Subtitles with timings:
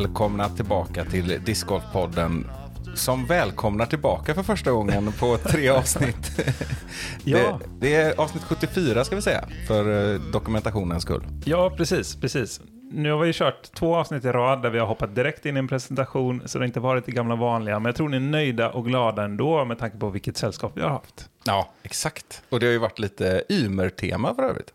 [0.00, 2.46] Välkomna tillbaka till Discgolfpodden
[2.94, 6.40] som välkomnar tillbaka för första gången på tre avsnitt.
[7.24, 7.38] Ja.
[7.38, 11.22] det, det är avsnitt 74 ska vi säga, för eh, dokumentationens skull.
[11.44, 12.60] Ja, precis, precis.
[12.92, 15.58] Nu har vi kört två avsnitt i rad där vi har hoppat direkt in i
[15.58, 17.78] en presentation, så det har inte varit det gamla vanliga.
[17.78, 20.80] Men jag tror ni är nöjda och glada ändå med tanke på vilket sällskap vi
[20.82, 21.28] har haft.
[21.44, 22.42] Ja, exakt.
[22.48, 24.72] Och det har ju varit lite Ymer-tema för övrigt.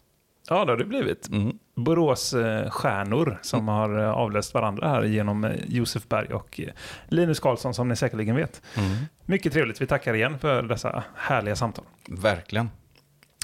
[0.50, 1.30] Ja, det har det blivit.
[1.30, 1.60] Mm.
[1.76, 6.70] Borås-stjärnor som har eh, avlöst varandra här genom eh, Josef Berg och eh,
[7.08, 8.62] Linus Karlsson som ni säkerligen vet.
[8.78, 8.96] Mm.
[9.26, 9.82] Mycket trevligt.
[9.82, 11.86] Vi tackar igen för dessa härliga samtal.
[12.08, 12.70] Verkligen.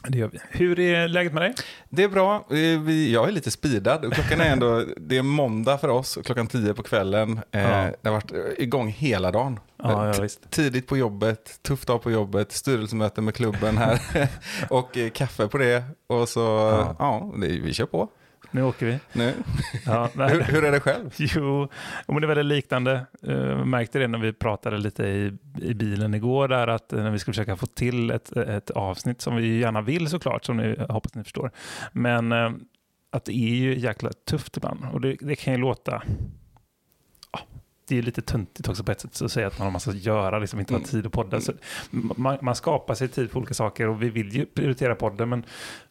[0.07, 0.39] Det gör vi.
[0.49, 1.53] Hur är läget med dig?
[1.89, 2.47] Det är bra.
[2.51, 2.57] Eh,
[3.11, 4.13] Jag är lite speedad.
[4.13, 7.39] Klockan är ändå, det är måndag för oss, och klockan 10 på kvällen.
[7.51, 7.91] Eh, Ja.
[8.01, 9.59] Det har varit igång hela dagen.
[9.83, 10.27] Ja, ja.
[10.49, 13.99] Tidigt på jobbet, tufft dag på jobbet, styrelsemöte med klubben här
[14.69, 15.83] och eh, kaffe på det.
[16.07, 16.39] Och så,
[16.99, 18.09] ja, vi kör på
[18.51, 18.99] Nu åker vi.
[19.13, 19.33] nu.
[19.85, 21.13] Ja, Hur, hur är det själv?
[21.17, 21.67] Jo,
[22.07, 23.05] men det är väldigt liknande.
[23.27, 27.11] Uh, märkte det när vi pratade lite i, i bilen igår där att eh, när
[27.11, 30.75] vi ska försöka få till ett, ett avsnitt som vi gärna vill såklart, som ni
[30.89, 31.51] hoppas ni förstår.
[31.91, 32.51] Men eh,
[33.09, 36.03] att det är ju jäkla tufft ibland och det, det kan ju låta
[37.87, 40.03] det är lite töntigt också på ett sätt att säga att man har massa att
[40.05, 40.87] göra, liksom inte har Mm.
[40.89, 41.41] tid att podda.
[41.41, 41.53] Så
[41.91, 45.45] man, man skapar sig tid för olika saker och vi vill ju prioritera podden men,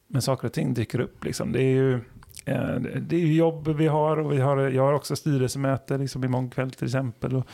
[0.06, 1.24] men saker och ting dyker upp.
[1.24, 1.52] Liksom.
[1.52, 2.00] Det är ju eh,
[3.00, 6.50] det är ju jobb vi har och vi har, jag har också styrelsemöte liksom imorgon
[6.50, 7.36] kväll till exempel.
[7.36, 7.46] Och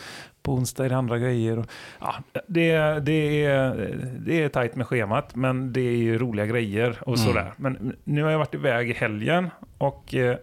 [0.42, 1.58] på onsdag är det andra grejer.
[1.58, 1.66] Och,
[2.00, 2.14] ja,
[2.46, 7.16] det, det, är, det är tajt med schemat men det är ju roliga grejer och
[7.18, 7.26] Mm.
[7.26, 7.52] sådär.
[7.56, 10.36] Men nu har jag varit iväg i helgen och eh,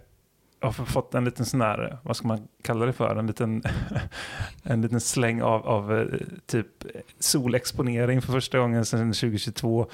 [0.59, 3.63] jag har fått en liten sån här, vad ska man kalla det för, en liten,
[4.63, 6.05] en liten släng av, av eh,
[6.45, 6.67] typ
[7.19, 9.87] solexponering för första gången sedan 2022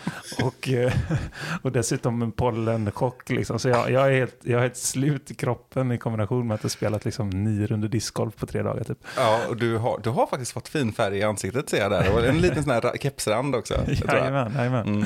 [0.43, 0.93] och, eh,
[1.61, 3.29] och dessutom en pollenchock.
[3.29, 3.59] Liksom.
[3.59, 6.61] Så jag, jag, är helt, jag är helt slut i kroppen i kombination med att
[6.61, 8.83] ha spelat liksom nio runder discgolf på tre dagar.
[8.83, 8.97] Typ.
[9.17, 12.13] Ja, och du har, du har faktiskt fått fin färg i ansiktet ser jag där.
[12.13, 13.73] Och en liten sån här ra- kepsrand också.
[13.87, 14.13] jag.
[14.13, 14.87] Jajamän, jajamän.
[14.87, 15.05] Mm.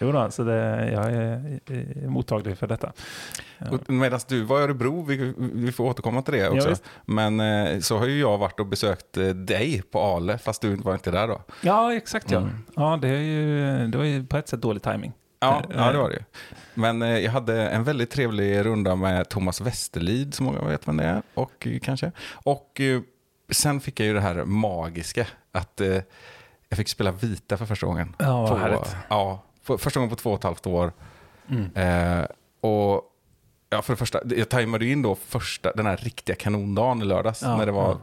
[0.00, 2.92] Jo då, så det, jag är, är mottaglig för detta.
[3.86, 6.68] Medan du var i Örebro, vi, vi får återkomma till det också.
[6.68, 6.84] visst.
[7.04, 10.76] Men eh, så har ju jag varit och besökt eh, dig på Ale, fast du
[10.76, 11.42] var inte där då.
[11.60, 12.38] Ja, exakt ja.
[12.38, 12.64] Mm.
[12.76, 15.12] Ja, det, är ju, det var ju på ett sätt dålig timing.
[15.40, 16.22] Ja, Eh, ja det var det ju.
[16.74, 21.04] Men jag hade en väldigt trevlig runda med Thomas Westerlid, som många vet vem det
[21.04, 22.12] är, och kanske.
[22.32, 22.80] Och
[23.50, 25.80] sen fick jag ju det här magiska, att
[26.68, 28.16] jag fick spela vita för första gången.
[28.18, 28.96] Ja, vad härligt.
[29.08, 30.92] Ja, för, första gången på två och ett halvt år.
[31.48, 31.70] Mm.
[31.74, 32.26] Eh,
[32.60, 33.02] och
[33.72, 37.42] ja, för det första, jag tajmade in då första, den här riktiga kanondagen i lördags.
[37.42, 37.96] Ja, när det var,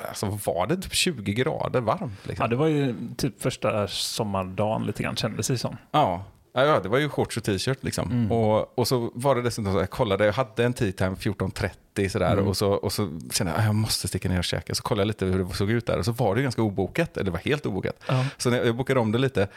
[0.00, 0.06] ja.
[0.08, 2.26] alltså var det typ 20 grader varmt?
[2.26, 2.44] Liksom.
[2.44, 5.76] Ja, det var ju typ första sommardagen lite grann kändes det som.
[5.90, 6.24] Ja.
[6.52, 8.10] Ja, det var ju shorts och t-shirt liksom.
[8.12, 8.32] Mm.
[8.32, 12.08] Och, och så var det dessutom så, jag kollade, jag hade en tea time 14.30
[12.08, 12.48] sådär Mm.
[12.48, 14.74] och, så, och så kände jag, "Ah, jag måste sticka ner och käka.
[14.74, 17.16] Så kollade jag lite hur det såg ut där och så var det ganska obokat,
[17.16, 17.96] eller det var helt obokat.
[18.08, 18.26] Ja.
[18.36, 19.48] Så jag, jag bokade om det lite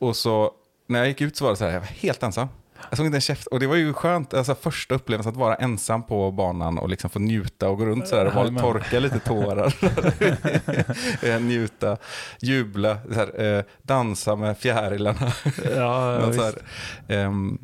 [0.00, 0.50] och så
[0.86, 2.48] när jag gick ut så var det så här, jag var helt ensam.
[2.90, 3.46] Jag såg inte en käft.
[3.46, 7.10] Och det var ju skönt, alltså första upplevelsen att vara ensam på banan och liksom
[7.10, 8.62] få njuta och gå runt sådär och Jajamän.
[8.62, 9.74] torka lite tårar.
[11.22, 11.96] Eh, njuta,
[12.40, 15.32] jubla, så här, eh, dansa med fjärilarna.
[15.76, 16.18] Ja,
[17.08, 17.58] Men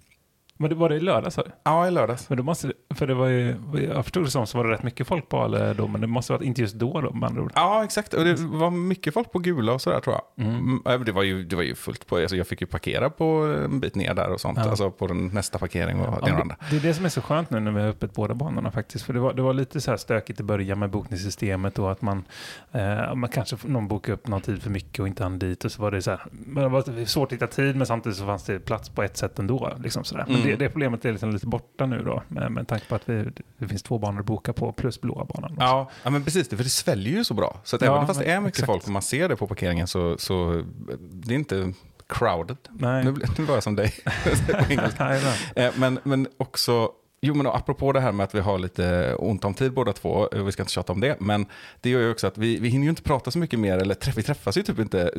[0.63, 1.39] Men det var det i lördags?
[1.65, 2.29] ja, i lördags.
[2.29, 3.57] Men då måste för det var ju,
[3.95, 6.07] jag förstod det som så var det rätt mycket folk på Ale då, men det
[6.07, 7.53] måste vara inte just då då med andra ord.
[7.55, 8.15] Ja, exakt.
[8.15, 10.47] Och det var mycket folk på Gula och sådär tror jag.
[10.47, 10.81] Mm.
[10.87, 13.25] Mm, Det, var ju, det var ju fullt på, alltså jag fick ju parkera på
[13.65, 14.59] en bit ner där och sånt.
[14.63, 14.71] Ja.
[14.71, 16.57] Alltså på den nästa parkering och Ja, det andra.
[16.71, 19.05] det, är det som är så skönt nu när vi har öppet båda banorna faktiskt.
[19.05, 22.03] För det var, det var lite så här stökigt i början med bokningssystemet och att
[22.03, 22.25] man,
[22.73, 25.65] eh, man kanske någon bokade upp någon tid för mycket och inte hann dit.
[25.65, 28.27] Och så var det så här, det var svårt att hitta tid men samtidigt så
[28.27, 29.73] fanns det plats på ett sätt ändå.
[29.83, 30.25] Liksom så där.
[30.29, 30.47] Men Mm.
[30.47, 33.31] det, det problemet är liksom lite borta nu då med, med tanke på att vi,
[33.59, 35.53] det finns två banor att boka på plus blåa banan.
[35.53, 35.65] också.
[35.65, 36.49] Ja, ja, men precis.
[36.49, 37.61] Det, för det sväljer ju så bra.
[37.65, 38.67] Så att Ja, även fast det är mycket exakt.
[38.67, 40.65] folk och man ser det på parkeringen så, så
[40.99, 41.73] det är inte
[42.09, 42.57] crowded.
[42.71, 43.05] Nej.
[43.05, 43.93] Nu, nu var jag som dig.
[45.57, 46.91] Eh, men, men också,
[47.21, 50.29] jo men apropå det här med att vi har lite ont om tid båda två,
[50.33, 51.47] eh, vi ska inte tjata om det, men
[51.81, 53.95] det gör ju också att vi, vi hinner ju inte prata så mycket mer, eller
[53.95, 55.13] träff, vi träffas ju typ inte,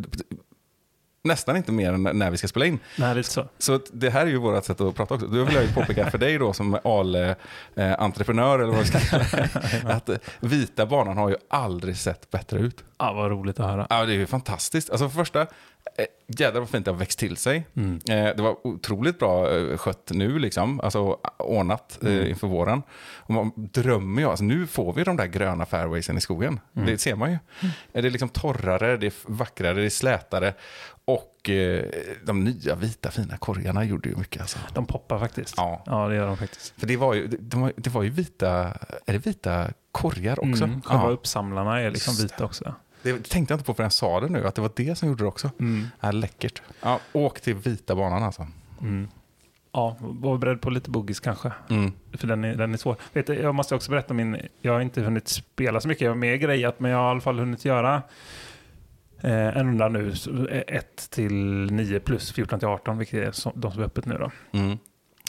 [1.23, 2.79] nästan inte mer än när vi ska spela in.
[2.97, 3.47] Nej, lite så.
[3.57, 5.27] Så det här är ju vårt sätt att prata också.
[5.27, 9.23] Då vill jag ju påpeka för dig då som AL-entreprenör eller vad vi ska kalla
[9.31, 9.49] det,
[9.93, 12.83] att eh, vita banan har ju aldrig sett bättre ut.
[12.97, 13.87] Ja, vad roligt att höra.
[13.89, 14.89] Ja, det är ju fantastiskt.
[14.89, 15.45] Alltså för första, eh,
[16.27, 17.65] jädrar vad fint det har växt till sig.
[17.75, 17.99] Mm.
[18.09, 20.79] Eh, det var otroligt bra eh, skött nu, liksom.
[20.79, 22.19] alltså ordnat Mm.
[22.19, 22.81] eh, inför våren.
[23.17, 26.59] Och man drömmer ju, alltså, nu får vi de där gröna fairwaysen i skogen.
[26.75, 26.87] Mm.
[26.87, 27.37] Det ser man ju.
[27.61, 30.53] Eh, Det är liksom torrare, det är vackrare, det är slätare.
[31.05, 31.85] Och eh,
[32.25, 34.41] de nya vita fina korgarna gjorde ju mycket.
[34.41, 34.59] Alltså.
[34.73, 35.53] De poppar faktiskt.
[35.57, 35.83] Ja.
[35.85, 36.73] ja, det gör de faktiskt.
[36.77, 38.49] För det var ju, det, det, var, det var ju vita,
[39.05, 40.63] är det vita korgar också?
[40.63, 41.09] Mm, själva ja.
[41.09, 42.75] uppsamlarna är liksom Just vita också.
[43.01, 45.07] Det tänkte jag inte på förrän jag sa det nu, att det var det som
[45.07, 45.51] gjorde det också.
[45.59, 45.87] Mm.
[45.99, 46.61] Ja, läckert.
[46.81, 48.47] Ja, åk till vita banan alltså.
[48.81, 49.07] Mm.
[49.71, 51.51] Ja, var beredd på lite boogies kanske.
[51.69, 51.91] Mm.
[52.13, 52.95] För den är, den är svår.
[53.13, 54.37] Vet du, jag måste också berätta min...
[54.61, 56.01] Jag har inte hunnit spela så mycket.
[56.01, 58.01] Jag har mer grejat, men jag har i alla fall hunnit göra
[59.23, 60.13] eh, en runda nu.
[60.67, 61.33] 1 till
[61.71, 64.31] 9 plus 14 till 18, vilket är som, de som är öppet nu då.
[64.59, 64.77] Mm.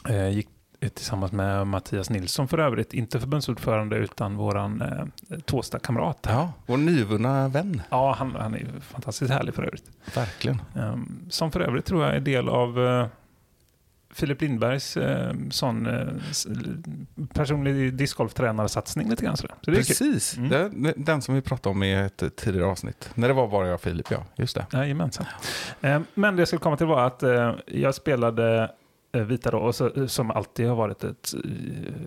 [0.09, 0.49] Eh, gick
[0.95, 2.95] tillsammans med Mattias Nilsson för övrigt.
[2.95, 6.27] Inte förbundsordförande utan våran eh, Tåsta-kamrat.
[6.29, 7.83] Ja, vår nyvunna vän.
[7.91, 9.91] Ja, han, han är fantastiskt härlig för övrigt.
[10.15, 10.63] Verkligen.
[10.75, 13.07] Um, som för övrigt tror jag är del av eh,
[14.15, 16.07] Filip Lindbergs eh, sån eh,
[17.35, 19.55] personlig discgolftränarsatsning lite grann sådär.
[19.65, 19.77] Så det.
[19.77, 20.49] Precis, Mm.
[20.83, 23.11] det, den som vi pratade om i ett tidigare avsnitt.
[23.15, 24.25] När det var bara jag och Filip, ja.
[24.37, 24.67] Just det.
[24.73, 25.27] Jajamensan.
[25.81, 28.71] Eh, Men det jag skulle komma till var att eh, jag spelade
[29.15, 31.35] eh, vita då, och så, som alltid har varit ett,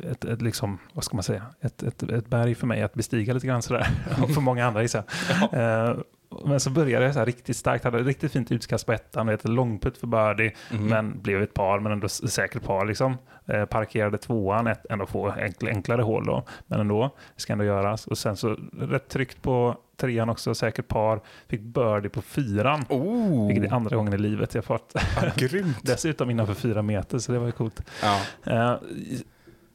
[0.04, 2.94] eh, ett, ett liksom, vad ska man säga, ett, ett, ett berg för mig att
[2.94, 3.88] bestiga lite grann sådär.
[4.24, 5.04] Och för många andra gissar
[5.52, 6.04] jag.
[6.46, 9.30] Men så började jag så här riktigt starkt, hade ett riktigt fint utkast på ettan,
[9.30, 10.88] ett långputt för birdie, Mhm.
[10.88, 13.18] men blev ett par, men ändå säkert par liksom.
[13.46, 17.66] Eh, parkerade tvåan, ett, ändå få enkl, enklare hål då, men ändå, det ska ändå
[17.66, 18.08] göras.
[18.08, 22.86] Och sen så rätt tryckt på trean också, säkert par, fick birdie på fyran.
[22.90, 24.94] Oh, Vilket är andra gången i livet jag fått.
[25.36, 25.78] grymt.
[25.84, 27.82] Dessutom innanför fyra meter, så det var ju coolt.
[28.04, 28.22] Ja.
[28.44, 28.76] Eh,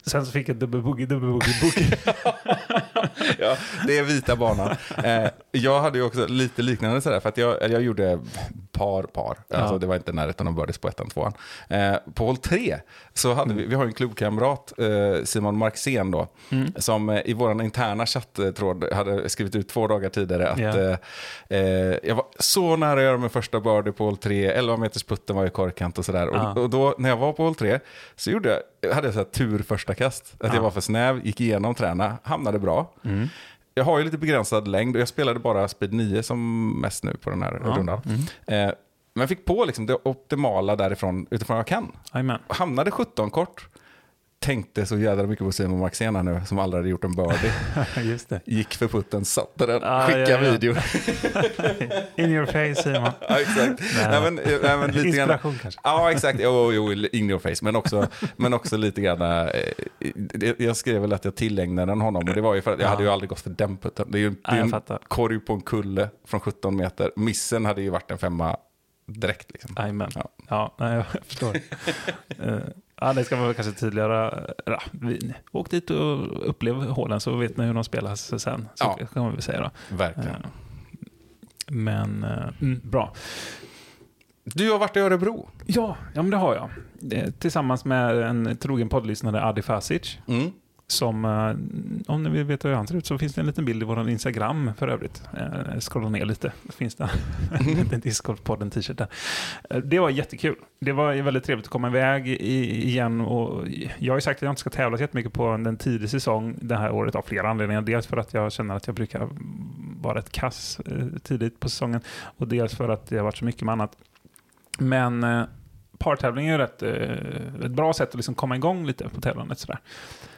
[0.05, 1.97] sen så fick jag dubbelboogie, dubbelboogie, boogie.
[3.39, 3.57] ja,
[3.87, 4.75] det är vita banan.
[5.03, 8.19] Eh, jag hade ju också lite liknande sådär, för att jag, jag gjorde
[8.73, 9.37] par, par.
[9.49, 9.77] Alltså, Ja.
[9.77, 11.33] det var inte närheten av birdies på ettan, tvåan.
[11.69, 12.77] Eh, på hål tre
[13.13, 16.73] så hade vi, vi har en klubbkamrat, eh, Simon Marxén då, Mm.
[16.75, 20.97] som eh, i vår interna chatttråd hade skrivit ut två dagar tidigare att Ja.
[21.57, 25.03] eh, jag var så nära att göra min första birdie på hål tre, 11 meters
[25.03, 26.29] putten var i korkant och sådär.
[26.33, 26.51] Ja.
[26.51, 27.79] Och, och då när jag var på hål tre
[28.15, 30.33] så gjorde jag, hade jag så här tur första kast.
[30.39, 30.55] Att Ja.
[30.55, 32.91] jag var för snäv, gick igenom träna, hamnade bra.
[33.05, 33.27] Mm.
[33.75, 37.17] Jag har ju lite begränsad längd och jag spelade bara speed 9 som mest nu
[37.21, 37.69] på den här Ja.
[37.77, 38.01] rundan.
[38.05, 38.69] Mm.
[38.69, 38.73] Eh,
[39.15, 41.91] men fick på liksom det optimala därifrån utifrån vad jag kan.
[42.13, 42.39] Jajamän.
[42.47, 43.67] Hamnade 17 kort.
[44.43, 47.51] Tänkte så jävla mycket på Simon Maxén här nu som aldrig hade gjort en birdie.
[48.11, 48.41] Just det.
[48.45, 50.51] Gick för putten, satte den, Ah, skickade ja, ja.
[50.51, 50.75] video.
[52.15, 53.09] In your face, Simon.
[53.29, 53.81] ja, exakt.
[53.95, 54.07] Nej.
[54.09, 55.81] Nej, men, nej, men lite grann, Inspiration kanske.
[55.83, 56.39] Ja, exakt.
[56.41, 57.55] Jo, jo, in your face.
[57.61, 59.21] Men också, men också lite grann...
[59.21, 59.47] Eh,
[60.15, 62.79] det- jag skrev väl att jag tillägnade den honom och det var ju för att
[62.79, 62.89] jag Ja.
[62.91, 64.05] hade ju aldrig gått för den putten.
[64.11, 64.99] Det är ju det är en fattar.
[65.07, 67.11] korg på en kulle från 17 meter.
[67.15, 68.57] Missen hade ju varit en femma
[69.05, 69.51] direkt.
[69.51, 69.75] Liksom.
[70.49, 70.75] Ja.
[70.77, 71.57] Ja, jag förstår.
[73.03, 74.47] Ja, det ska man kanske tydligare.
[74.65, 78.67] Ja, vi, åk dit och upplev hålen så vet ni hur de spelas sen.
[78.75, 79.05] Så Ja.
[79.13, 79.95] kan man väl säga då.
[79.97, 80.29] Verkligen.
[80.29, 80.35] Eh,
[81.67, 83.13] Men eh, mm, bra.
[84.43, 85.49] Du har varit i Örebro.
[85.65, 86.69] Ja, ja men det har jag.
[87.39, 90.17] Tillsammans med en trogen poddlyssnare, Adi Fasic.
[90.27, 90.51] Mm.
[90.87, 93.65] Som, eh, om ni vill veta hur han ser ut så finns det en liten
[93.65, 95.23] bild i vår Instagram för övrigt.
[95.37, 97.03] Eh, scrolla ner lite, finns det
[97.91, 99.07] en Discord-podden t-shirt där.
[99.69, 100.55] Eh, Det var jättekul.
[100.79, 103.21] Det var väldigt trevligt att komma iväg igen.
[103.21, 106.09] Och jag har ju sagt att jag inte ska tävla så jättemycket på en tidig
[106.09, 107.81] säsong det här året av flera anledningar.
[107.81, 109.29] Dels för att jag känner att jag brukar
[110.01, 112.01] vara ett kass eh, tidigt på säsongen
[112.37, 113.97] och dels för att det har varit så mycket med annat.
[114.79, 115.25] Men
[115.97, 116.81] partävling är ju rätt,
[117.63, 119.59] ett bra sätt att liksom komma igång lite på tävlandet.
[119.59, 119.79] Sådär.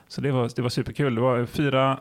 [0.08, 1.16] Så det var, det var superkul.
[1.16, 2.00] Det var fyra,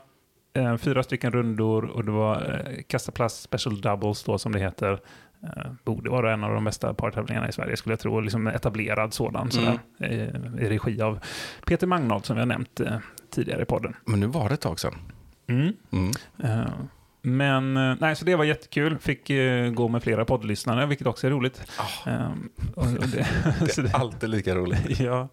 [0.55, 4.59] eh, fyra stycken rundor och det var eh, kasta plast special doubles då som det
[4.59, 5.01] heter.
[5.43, 8.21] Eh, borde vara en av de bästa partävlingarna i Sverige skulle jag tro.
[8.21, 11.19] Liksom etablerad sådan sådär, eh, i regi av
[11.67, 12.97] Peter Magnold som vi har nämnt eh,
[13.31, 13.95] tidigare i podden.
[14.05, 14.95] Men nu var det ett tag sedan.
[15.47, 15.73] Mm.
[15.91, 16.13] Mm.
[17.27, 18.99] Men eh, nej, så det var jättekul.
[18.99, 21.63] Fick eh, gå med flera poddlyssnare, vilket också är roligt.
[22.75, 22.99] Och, och det,
[23.61, 25.01] det det- är alltid lika roligt.
[25.01, 25.29] ja,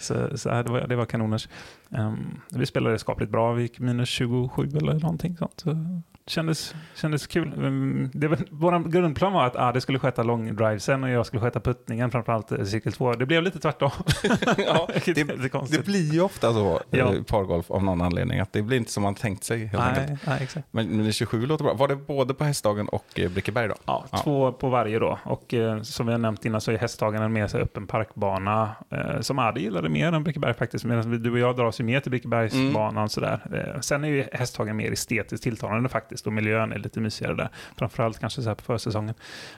[0.00, 1.48] så, så det, var, det var kanoners.
[1.88, 5.60] Um, vi spelade skapligt bra, vi gick minus 27 eller någonting sånt.
[5.60, 7.52] Så det kändes, kändes kul.
[7.56, 11.42] Um, det var, vår grundplan var att ah, det skulle sköta långdrivesen och jag skulle
[11.42, 13.12] sköta puttningen, framförallt eh, cirkel 2.
[13.12, 13.90] Det blev lite tvärtom.
[14.56, 15.24] ja, det,
[15.70, 17.14] det blir ju ofta så Ja.
[17.14, 18.40] i pargolf av någon anledning.
[18.40, 19.70] Att det blir inte som man tänkt sig.
[19.72, 20.48] Nej, nej.
[20.70, 21.74] Men, men 27 låter bra.
[21.74, 23.74] Var det både på Hästdagen och eh, Brickeberg då?
[23.84, 24.18] Ja, Ja.
[24.18, 25.18] två på varje då.
[25.24, 28.70] Och eh, som vi har nämnt innan så är Hästhagen en mer så öppen parkbana
[28.90, 30.84] eh, som Adi gillade mer än Brickeberg faktiskt.
[30.84, 33.40] Medan du och jag dras ju mer till Brickebergsbanan sådär.
[33.74, 36.15] Eh, sen är ju Hästhagen mer estetiskt tilltalande faktiskt.
[36.16, 36.26] Faktiskt.
[36.26, 37.48] Och miljön är lite mysigare där.
[37.76, 39.14] Framförallt kanske så här på försäsongen.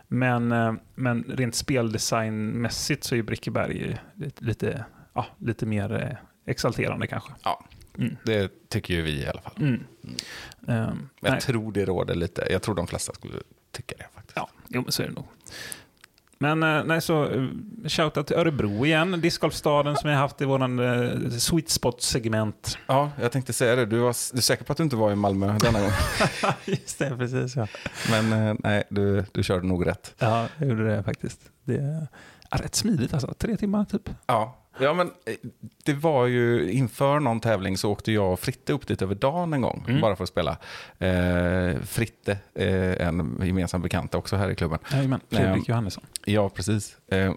[0.09, 4.85] Men, eh, men rent speldesignmässigt så är Brickeberg lite, lite,
[5.15, 7.33] ja, lite mer eh, exalterande kanske.
[7.45, 7.65] Ja,
[7.99, 8.17] Mm.
[8.25, 9.53] det tycker ju vi i alla fall.
[9.61, 9.85] Mm.
[10.69, 11.41] Ehm, Jag nej.
[11.41, 12.47] tror det råder lite.
[12.51, 13.35] Jag tror de flesta skulle
[13.73, 14.37] tycka det faktiskt.
[14.37, 15.25] Ja, jo, så är det nog.
[16.39, 17.51] Men eh, nej, så uh,
[17.85, 22.79] shoutout till Örebro igen, discgolfstaden som har haft i våran uh, sweet spot-segment.
[22.87, 23.87] Ja, jag tänkte säga det.
[23.87, 25.91] Du, var, du är säker på att du inte var i Malmö denna gång?
[26.65, 27.67] Just det, precis ja.
[28.11, 30.15] Men eh, nej, du, du körde nog rätt.
[30.19, 31.41] Ja, jag gjorde det faktiskt.
[31.65, 32.09] Det är
[32.51, 34.11] rätt smidigt alltså, tre timmar typ.
[34.27, 34.57] Ja.
[34.81, 35.35] Ja, men eh,
[35.85, 39.53] det var ju inför någon tävling så åkte jag och Fritte upp dit över dagen
[39.53, 40.01] en gång, Mm.
[40.01, 40.57] bara för att spela.
[40.99, 44.79] Eh, Fritte, eh, en gemensam bekant också här i klubben.
[44.93, 46.05] Jajamän, Fredrik Ehm, Johannesson.
[46.25, 46.97] Ja, precis.
[47.09, 47.33] Eh,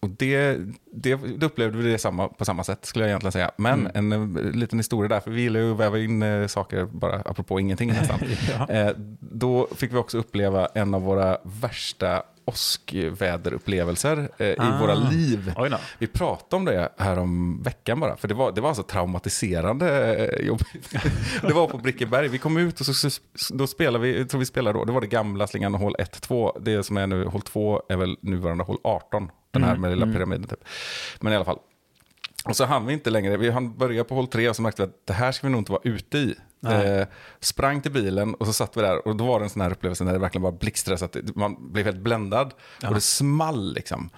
[0.00, 0.58] och det,
[0.92, 3.50] det, det upplevde vi det samma, på samma sätt, skulle jag egentligen säga.
[3.56, 6.84] Men en eh, liten historia där, för vi gillar ju att väva in eh, saker,
[6.84, 8.18] bara apropå ingenting nästan.
[8.58, 8.68] ja.
[8.74, 14.78] Eh, då fick vi också uppleva en av våra värsta åskväderupplevelser eh, i Ah.
[14.80, 15.52] våra liv.
[15.56, 15.76] Oj då.
[15.98, 20.14] Vi pratade om det här om veckan bara, för det var, det var alltså traumatiserande
[20.14, 20.94] eh, jobbigt.
[21.42, 23.20] det var på Brickeberg, vi kom ut och så, så,
[23.54, 26.60] då spelade vi, jag tror vi spelade då, det var det gamla slingan hål 1-2.
[26.60, 29.90] Det som är nu hål 2 är väl nuvarande hål 18, den här Mm, med
[29.90, 30.14] lilla mm.
[30.14, 30.64] pyramiden typ.
[31.20, 31.58] Men i alla fall.
[32.44, 34.82] Och så hann vi inte längre, vi hann börja på hål 3 och så märkte
[34.82, 36.34] vi att det här ska vi nog inte vara ute i.
[36.66, 37.06] Eh,
[37.40, 39.70] sprang till bilen och så satt vi där och då var det en sån här
[39.70, 42.54] upplevelse när det verkligen bara blixtrade så att man blev helt bländad.
[42.80, 42.88] Ja.
[42.88, 44.10] Och det small liksom.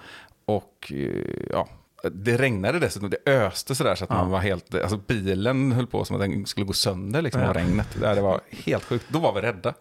[0.45, 1.67] Och eh, ja,
[2.09, 6.05] det regnade dessutom, det öste sådär så att man var helt, alltså bilen höll på
[6.05, 7.87] som att den skulle gå sönder liksom av regnet.
[8.01, 9.73] Det, var helt sjukt, då var vi rädda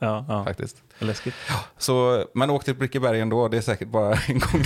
[0.44, 0.82] faktiskt.
[0.98, 1.34] läskigt.
[1.78, 4.62] Så man åkte till Brickeberg ändå, det är säkert bara en gång.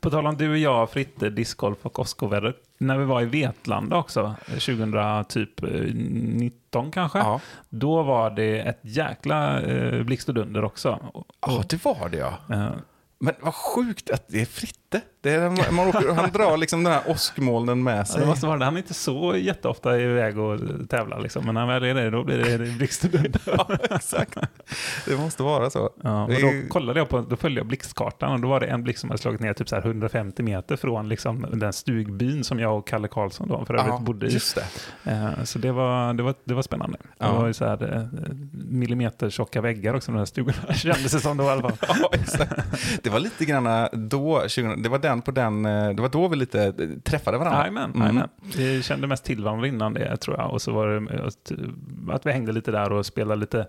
[0.00, 2.56] På tal om du och jag, Fritte, discgolf och åskoväder.
[2.78, 7.18] När vi var i Vetlanda också, 2019 typ, eh, 19 kanske.
[7.18, 7.40] Ja.
[7.68, 10.98] Då var det ett jäkla eh, blixt och dunder också.
[11.40, 12.38] Ja, det var det ja.
[12.50, 12.70] eh,
[13.18, 14.46] Men vad sjukt att det är
[14.92, 15.06] Fritte.
[15.22, 18.20] Det är, man åker, han drar liksom den här åskmolnen med ja, sig.
[18.20, 18.64] det måste vara det.
[18.64, 21.44] Han är inte så jätteofta iväg och tävlar, liksom.
[21.44, 23.40] men när han väl är det, då blir det blixt och dunder.
[23.46, 24.38] Ja, exakt.
[25.06, 25.90] Det måste vara så.
[26.02, 28.66] Ja, Det och då kollade jag på, då följde jag blixtkartan och då var det
[28.66, 32.44] en blixt som hade slagit ner typ så här 150 meter från liksom den stugbyn
[32.44, 34.32] som jag och Kalle Karlsson då för övrigt Ja, bodde i.
[34.32, 34.58] just
[35.04, 35.10] det.
[35.10, 36.98] Eh, Så det var, det var, det var spännande.
[37.00, 37.32] Det Ja.
[37.32, 38.32] var ju så här eh,
[38.70, 41.76] millimeter tjocka väggar också, de här stugorna kändes det som då i alla fall.
[42.02, 42.52] Ja, exakt.
[43.02, 46.28] Det var lite grann då, 2000, det var den på den, eh, det var då
[46.28, 47.60] vi lite eh, träffade varandra.
[47.60, 48.00] Jajamän, Mm.
[48.02, 48.28] jajamän.
[48.56, 50.50] Vi kände mest till varandra innan det tror jag.
[50.52, 51.52] Och så var det att,
[52.14, 53.66] att vi hängde lite där och spelade lite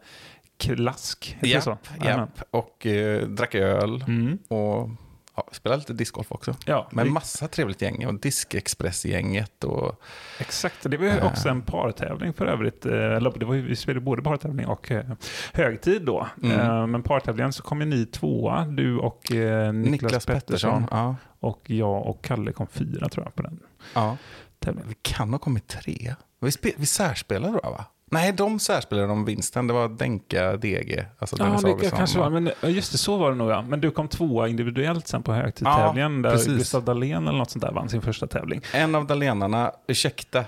[0.60, 1.38] klask.
[1.42, 1.48] så?
[1.48, 2.20] Japp, Jajamän.
[2.38, 2.48] japp.
[2.52, 4.38] Och eh, drack öl Mm.
[4.48, 4.90] och
[5.36, 6.56] ja, spelade lite discgolf också.
[6.66, 8.06] Ja, vi- massa trevligt gäng.
[8.08, 10.02] Och Diskexpress-gänget och...
[10.40, 11.24] Exakt, det var ju Ja.
[11.26, 12.86] också en partävling för övrigt.
[12.86, 15.06] Eh, Eller det var ju, vi spelade både partävling och eh,
[15.54, 16.28] högtid då.
[16.44, 16.60] Mm.
[16.60, 20.88] Eh, Men partävlingen så kom ju ni tvåa, du och eh, Niklas, Niklas Pettersson.
[20.92, 23.60] Ja, Och jag och Kalle kom fyra tror jag på den
[23.96, 24.18] ja.
[24.60, 24.90] tävlingen.
[24.90, 26.16] Vi kan ha kommit tre.
[26.40, 27.86] Vi, vi särspelade då va?
[28.14, 29.68] Nej, de särspelade om vinsten.
[29.68, 31.06] Det var Denka DG.
[31.20, 31.98] Alltså Ja, Dennis Augustsson.
[31.98, 33.62] kanske var, men ja, just det, så var det nog ja.
[33.62, 36.58] Men du kom tvåa individuellt sen på högtidstävlingen där precis.
[36.58, 38.62] Gustav Dahlén eller något sånt där vann sin första tävling.
[38.74, 40.46] En av dalenarna, ursäkta, eh,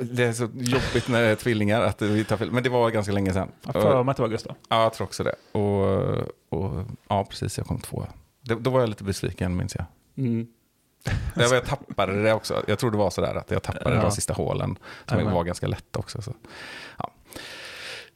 [0.00, 2.90] det är så jobbigt när det är tvillingar att vi tar fel, men det var
[2.90, 3.48] ganska länge sedan.
[3.64, 4.56] Jag för mig att det var Gustav.
[4.68, 5.34] Ja, jag tror också det.
[5.58, 8.06] Och, och ja, precis, jag kom två.
[8.40, 9.84] Det, då var jag lite besviken, minns jag.
[10.16, 10.46] Mm.
[11.34, 12.62] Jag, jag tappade det också.
[12.66, 14.02] Jag tror det var sådär att jag tappade Ja.
[14.02, 15.34] de sista hålen, som Jajamän.
[15.34, 16.22] var ganska lätta också.
[16.22, 16.32] Så.
[16.98, 17.10] Ja.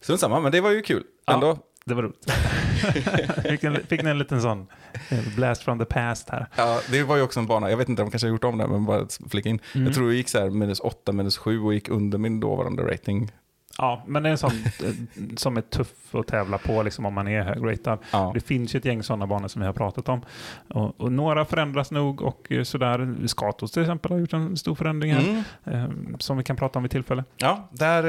[0.00, 1.34] Strunt samma, men det var ju kul Ja.
[1.34, 1.58] ändå.
[1.84, 2.30] Det var roligt.
[3.50, 4.66] fick, en, fick ni en liten sån
[5.08, 6.46] eh, blast from the past här?
[6.56, 8.58] Ja, det var ju också en bana, jag vet inte, de kanske har gjort om
[8.58, 9.60] det, men bara flika in.
[9.74, 9.86] Mm.
[9.86, 12.82] Jag tror jag gick så här minus 8, minus 7 och gick under min dåvarande
[12.82, 13.32] rating.
[13.78, 14.92] Ja, men det är en sån eh,
[15.36, 17.98] som är tuff att tävla på liksom, om man är högratad.
[18.10, 18.30] Ja.
[18.34, 20.20] Det finns ju ett gäng sådana banor som vi har pratat om.
[20.68, 23.14] Och, och några förändras nog och eh, sådär.
[23.26, 25.44] Skatos till exempel har gjort en stor förändring här.
[25.66, 25.84] Mm.
[26.12, 27.24] eh, Som vi kan prata om vid tillfälle.
[27.36, 28.04] Ja, där,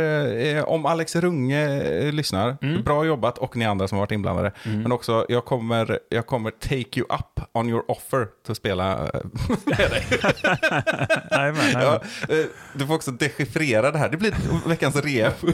[0.57, 2.83] eh, om Alex Runge eh, lyssnar, Mm.
[2.83, 4.51] bra jobbat och ni andra som har varit inblandade.
[4.65, 4.81] Mm.
[4.81, 8.97] Men också, jag kommer, jag kommer take you up on your offer till att spela
[9.65, 10.03] med dig.
[11.73, 12.01] Ja,
[12.73, 14.09] du får också dechiffrera det här.
[14.09, 14.33] Det blir
[14.69, 14.95] veckans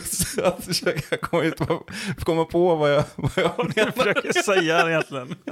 [0.36, 0.38] rebus.
[0.38, 1.60] Att försöka komma, ut,
[2.24, 3.96] komma på vad jag, vad jag menat.
[3.96, 5.36] försöker säga egentligen.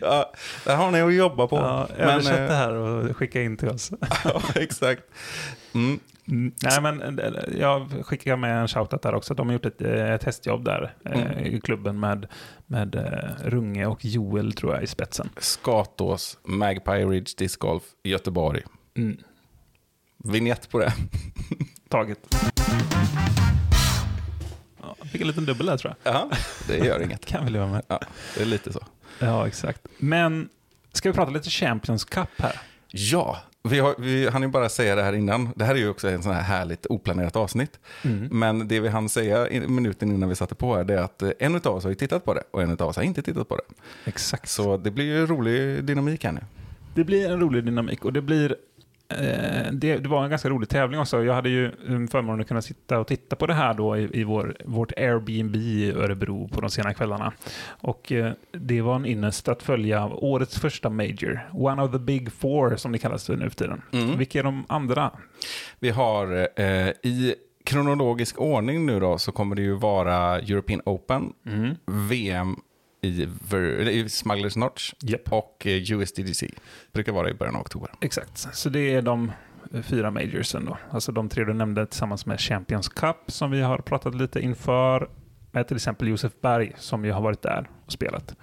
[0.00, 0.32] Ja,
[0.64, 1.56] där har ni att jobba på.
[1.56, 3.90] Ja, översätt eh, det här och skicka in till oss.
[4.24, 5.02] ja, exakt.
[5.74, 6.00] Mm.
[6.28, 6.52] Mm.
[6.62, 9.34] Nej, men eh, jag skickar med en shoutout där också.
[9.34, 11.38] De har gjort ett, eh, ett testjobb där Mm.
[11.38, 12.26] i klubben med,
[12.66, 12.94] med
[13.44, 15.28] Runge och Joel tror jag i spetsen.
[15.36, 18.62] Skatås, Magpie Ridge Disc Golf, Göteborg.
[18.96, 19.16] Mm.
[20.24, 20.92] Vignett på det.
[21.88, 22.18] Taget.
[25.04, 26.14] Ja, Han fick en liten dubbel där tror jag.
[26.14, 26.30] Ja,
[26.66, 27.26] det gör inget.
[27.26, 27.82] Kan vi leva med.
[27.88, 28.00] Ja,
[28.36, 28.80] det är lite så.
[29.18, 29.80] Ja, exakt.
[29.98, 30.48] Men
[30.92, 32.60] ska vi prata lite Champions Cup här?
[32.88, 35.50] Ja, vi, har, vi hann ju bara säga det här innan.
[35.56, 37.80] Det här är ju också en sån här härligt oplanerat avsnitt.
[38.02, 38.28] Mm.
[38.30, 41.22] Men det vi hann säga i minuten innan vi satte på här, det är att
[41.22, 43.22] eh, en av oss har ju tittat på det och en av oss har inte
[43.22, 43.62] tittat på det.
[44.04, 44.48] Exakt.
[44.48, 46.40] Så det blir ju rolig dynamik här nu.
[46.94, 48.56] Det blir en rolig dynamik och det blir
[49.72, 51.24] det, det var en ganska rolig tävling också.
[51.24, 54.20] Jag hade ju um, förmånen att kunna sitta och titta på det här då i,
[54.20, 57.32] i vår, vårt Airbnb i Örebro på de sena kvällarna.
[57.66, 61.48] Och eh, det var en ynnest att följa årets första Major.
[61.52, 63.82] One of the big four som det kallas nu för tiden.
[63.92, 64.18] Mm.
[64.18, 65.10] Vilka är de andra?
[65.78, 67.34] Vi har eh, i
[67.64, 71.74] kronologisk ordning nu då så kommer det ju vara European Open, Mm.
[71.86, 72.56] VM
[73.04, 75.32] i, Ver- i Smugglers Notch Japp.
[75.32, 76.44] och eh, USDGC.
[76.92, 77.90] Brukar vara i början av oktober.
[78.00, 79.32] Exakt, så det är de
[79.74, 80.78] eh, fyra majorsen då.
[80.90, 85.08] Alltså de tre du nämnde tillsammans med Champions Cup som vi har pratat lite inför.
[85.52, 88.34] Med till exempel Josef Berg som ju har varit där och spelat.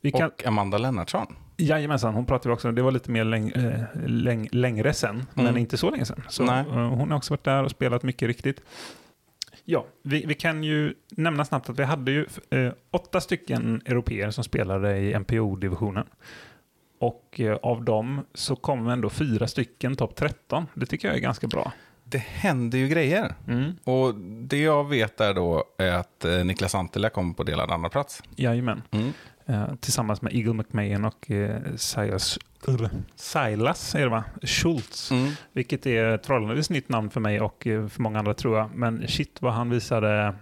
[0.00, 1.26] Vi kan, Och Amanda Lennartsson.
[1.56, 2.74] Jajamensan, hon pratade vi också om.
[2.74, 5.58] Det var lite mer läng, eh, läng, längre sen, men Mm.
[5.58, 6.22] inte så länge sen.
[6.28, 6.64] Så, Nej.
[6.70, 8.60] hon har också varit där och spelat mycket riktigt.
[9.72, 14.30] Ja, vi, vi kan ju nämna snabbt att vi hade ju eh, åtta stycken europeer
[14.30, 16.06] som spelade i MPO-divisionen.
[16.98, 20.66] Och eh, av dem så kom ändå fyra stycken topp 13.
[20.74, 21.72] Det tycker jag är ganska bra.
[22.04, 23.34] Det händer ju grejer.
[23.48, 23.72] Mm.
[23.84, 27.88] Och det jag vet är då är att eh, Niklas Antila kom på delad andra
[27.88, 28.22] plats.
[28.36, 28.82] Jajamän.
[28.90, 29.12] Mm.
[29.50, 32.38] Eh, tillsammans med Eagle McMahon och eh, Silas,
[33.14, 34.24] Silas är det va?
[34.42, 35.10] Schultz.
[35.10, 35.32] Mm.
[35.52, 38.74] Vilket är ett förhållandevis nytt namn för mig och eh, för många andra tror jag.
[38.74, 40.34] Men shit vad han visade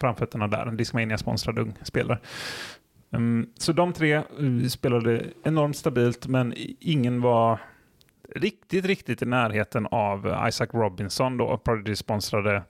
[0.00, 0.66] framfötterna där.
[0.66, 2.18] En Discmania-sponsrad ung spelare.
[3.12, 4.22] Mm, så de tre
[4.68, 7.60] spelade enormt stabilt men ingen var
[8.34, 12.62] riktigt, riktigt i närheten av Isaac Robinson då, Prodigy-sponsrade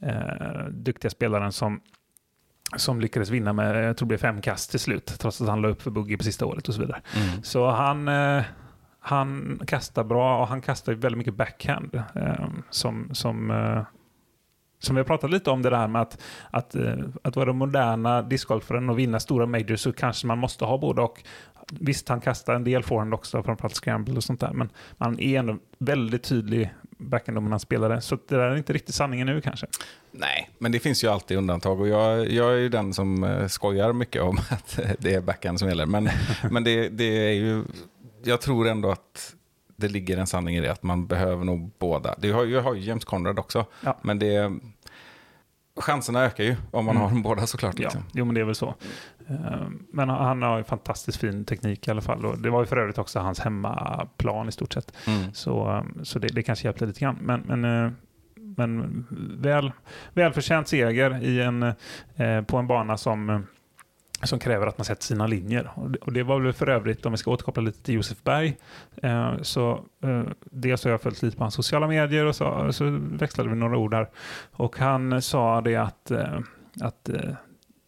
[0.00, 1.80] eh, duktiga spelaren som
[2.76, 5.62] som lyckades vinna med, jag tror det blev fem kast till slut, trots att han
[5.62, 7.02] la upp för buggy på sista året och så vidare.
[7.16, 7.42] Mm.
[7.42, 8.42] Så han, eh,
[9.00, 12.02] han kastar bra och han kastar väldigt mycket backhand.
[12.14, 13.82] Eh, som, som, eh,
[14.78, 16.76] som vi har pratat lite om det där med att, att,
[17.22, 21.22] att vara moderna discgolfaren och vinna stora majors så kanske man måste ha både och.
[21.70, 25.38] Visst, han kastar en del forehand också, framförallt scramble och sånt där, men han är
[25.38, 28.00] ändå väldigt tydlig backhanddominant spelare.
[28.00, 29.66] Så det där är inte riktigt sanningen nu kanske.
[30.10, 33.46] Nej, men det finns ju alltid undantag och jag, jag är ju den som eh,
[33.46, 35.86] skojar mycket om att det är backhand som gäller.
[35.86, 36.08] Men,
[36.50, 37.64] men det, det är ju,
[38.24, 39.34] jag tror ändå att
[39.76, 42.14] det ligger en sanning i det, att man behöver nog båda.
[42.18, 43.98] Det har, jag har ju James Conrad också, Ja.
[44.02, 44.52] men det,
[45.76, 47.02] chanserna ökar ju om man Mm.
[47.02, 47.74] har dem båda såklart.
[47.78, 48.02] Ja, Liksom.
[48.12, 48.74] jo, men det är väl så.
[49.28, 52.26] Eh, Men han har ju fantastiskt fin teknik i alla fall.
[52.26, 54.92] Och det var ju för övrigt också hans hemmaplan i stort sett.
[55.06, 55.32] Mm.
[55.32, 57.18] Så, um, så det, det kanske hjälpte lite grann.
[57.20, 57.92] Men, men, eh,
[58.56, 59.06] men
[59.38, 59.72] väl,
[60.12, 61.62] välförtjänt seger i en,
[62.16, 63.40] eh, på en bana som, eh,
[64.22, 65.70] som kräver att man sätter sina linjer.
[66.00, 68.56] Och det, var väl för övrigt, om vi ska återkoppla lite till Josef Berg,
[69.02, 72.98] eh, så eh, dels har jag följt lite på hans sociala medier och så, så
[73.00, 74.08] växlade vi några ord här.
[74.52, 76.38] Och han sa det att, eh,
[76.80, 77.10] att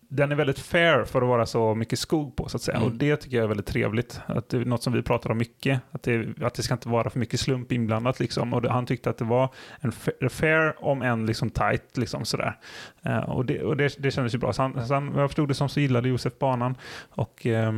[0.08, 2.76] den är väldigt fair för att vara så mycket skog på så att säga.
[2.76, 2.88] Mm.
[2.88, 4.20] Och det tycker jag är väldigt trevligt.
[4.26, 5.80] Att det är något som vi pratar om mycket.
[5.90, 8.54] Att det, att det ska inte vara för mycket slump inblandat liksom.
[8.54, 12.24] Och det, han tyckte att det var en fa- fair om en liksom tight liksom
[12.24, 12.58] sådär.
[13.02, 14.52] Eh, och det, och det, det kändes ju bra.
[14.52, 16.74] Så han, så han, jag förstod det som så gillade Josef banan.
[17.10, 17.72] Och, eh,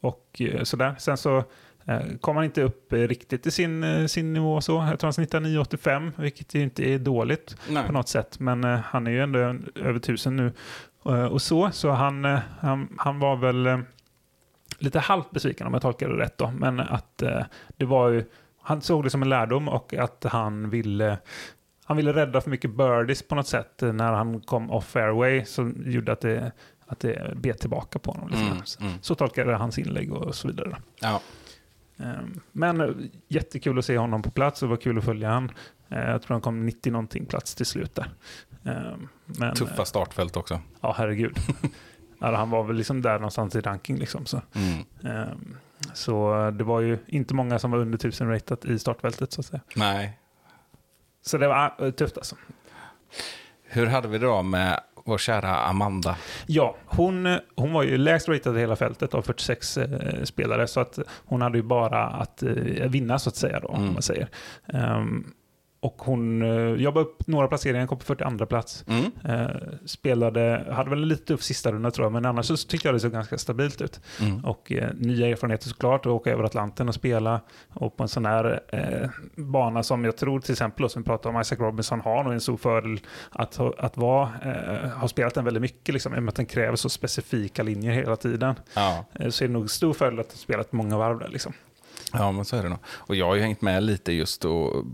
[0.00, 0.94] och eh, sådär.
[0.98, 1.44] Sen så
[2.20, 4.72] kom han inte upp eh, riktigt i sin, eh, sin nivå så.
[4.72, 7.86] Jag tror han snittar 9,85 vilket ju inte är dåligt Nej.
[7.86, 8.40] på något sätt.
[8.40, 9.38] Men eh, han är ju ändå
[9.74, 10.52] över tusen nu.
[11.06, 13.78] Eh, och så, så han, eh, han, han var väl eh,
[14.78, 16.50] lite halvt besviken om jag tolkar det rätt då.
[16.50, 17.42] Men att eh,
[17.76, 18.24] det var ju,
[18.62, 21.18] han såg det som en lärdom och att han ville
[21.84, 25.44] han ville rädda för mycket birdies på något sätt eh, när han kom off fairway
[25.44, 26.52] som gjorde att det,
[26.86, 28.28] att det bet tillbaka på honom.
[28.28, 29.02] Lite Mm, mm.
[29.02, 30.76] Så tolkade jag hans inlägg och så vidare.
[31.00, 31.20] Ja.
[31.98, 32.90] Ehm, Men eh,
[33.28, 35.50] jättekul att se honom på plats och det var kul att följa han.
[35.88, 38.10] Eh, Jag tror han kom 90 någonting plats till slut där.
[38.64, 40.60] Ehm, Men, Tuffa startfält också.
[40.80, 41.36] Ja, herregud.
[42.18, 43.96] ja, han var väl liksom där någonstans i ranking.
[43.96, 44.42] Liksom, så.
[44.54, 44.84] Mm.
[45.16, 45.56] Ehm,
[45.94, 49.40] så eh, det var ju inte många som var under 1000 ratat i startfältet så
[49.40, 49.60] att säga.
[49.76, 50.18] Nej.
[51.22, 52.36] Så det var eh, tufft alltså.
[53.64, 56.16] Hur hade vi det då med vår kära Amanda?
[56.46, 60.66] Ja, hon, hon var ju lägst ratad i hela fältet av 46 eh, spelare.
[60.66, 62.50] Så att hon hade ju bara att eh,
[62.88, 63.88] vinna så att säga då, Mm.
[63.88, 64.28] om man säger.
[64.72, 65.24] Ehm,
[65.86, 68.84] och hon uh, jobbade upp några placeringar, kom på 42 plats.
[68.88, 69.10] Mm.
[69.24, 72.88] Eh, spelade, hade väl en lite tuff sista runda tror jag, men annars så tyckte
[72.88, 74.00] jag det såg ganska stabilt ut.
[74.20, 74.44] Mm.
[74.44, 77.40] Och eh, nya erfarenheter såklart, att åka över Atlanten och spela.
[77.72, 81.34] Och på en sån här eh, bana som jag tror till exempel, som vi pratade
[81.34, 85.44] om, Isaac Robinson har nog en stor fördel att, att vara, eh, ha spelat den
[85.44, 88.54] väldigt mycket, liksom, i och med att den kräver så specifika linjer hela tiden.
[88.74, 89.04] Ja.
[89.14, 91.28] Eh, så är det nog stor fördel att ha spelat många varv där.
[91.28, 91.52] Liksom.
[92.12, 92.78] Ja, men så är det nog.
[92.86, 94.84] Och jag har ju hängt med lite just och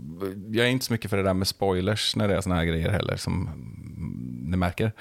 [0.51, 2.65] jag är inte så mycket för det där med spoilers när det är såna här
[2.65, 4.91] grejer heller som mm, ni märker.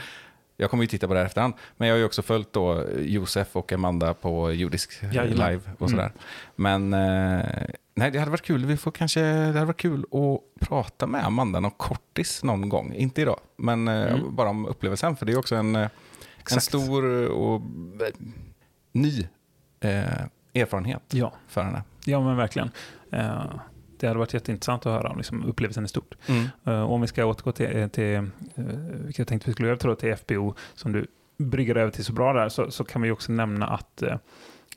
[0.56, 1.54] Jag kommer ju titta på det här efterhand.
[1.76, 5.30] Men jag har ju också följt då Josef och Amanda på judisk Jajamän.
[5.50, 6.12] live och sådär.
[6.56, 7.44] Men eh,
[7.94, 8.64] nej, det hade varit kul.
[8.64, 12.94] Vi får kanske, det hade varit kul att prata med Amanda någon kortis någon gång.
[12.94, 14.34] Inte idag, men eh, Mm.
[14.36, 15.16] bara om upplevelsen.
[15.16, 15.88] För det är också en, eh,
[16.52, 17.62] en stor och
[18.92, 19.26] ny
[19.80, 20.04] eh,
[20.54, 21.32] erfarenhet Ja.
[21.48, 21.82] för henne.
[22.04, 22.70] Ja, men verkligen.
[23.10, 23.44] Eh,
[23.98, 26.14] det hade varit jätteintressant att höra om liksom, upplevelsen i stort.
[26.26, 26.44] Mm.
[26.64, 28.22] Eh, om vi ska återgå till, till uh,
[29.04, 31.06] vilket jag tänkte vi skulle göra, tror jag, till FBO, som du
[31.38, 34.16] brygger över till så bra där, så, så kan vi också nämna att eh,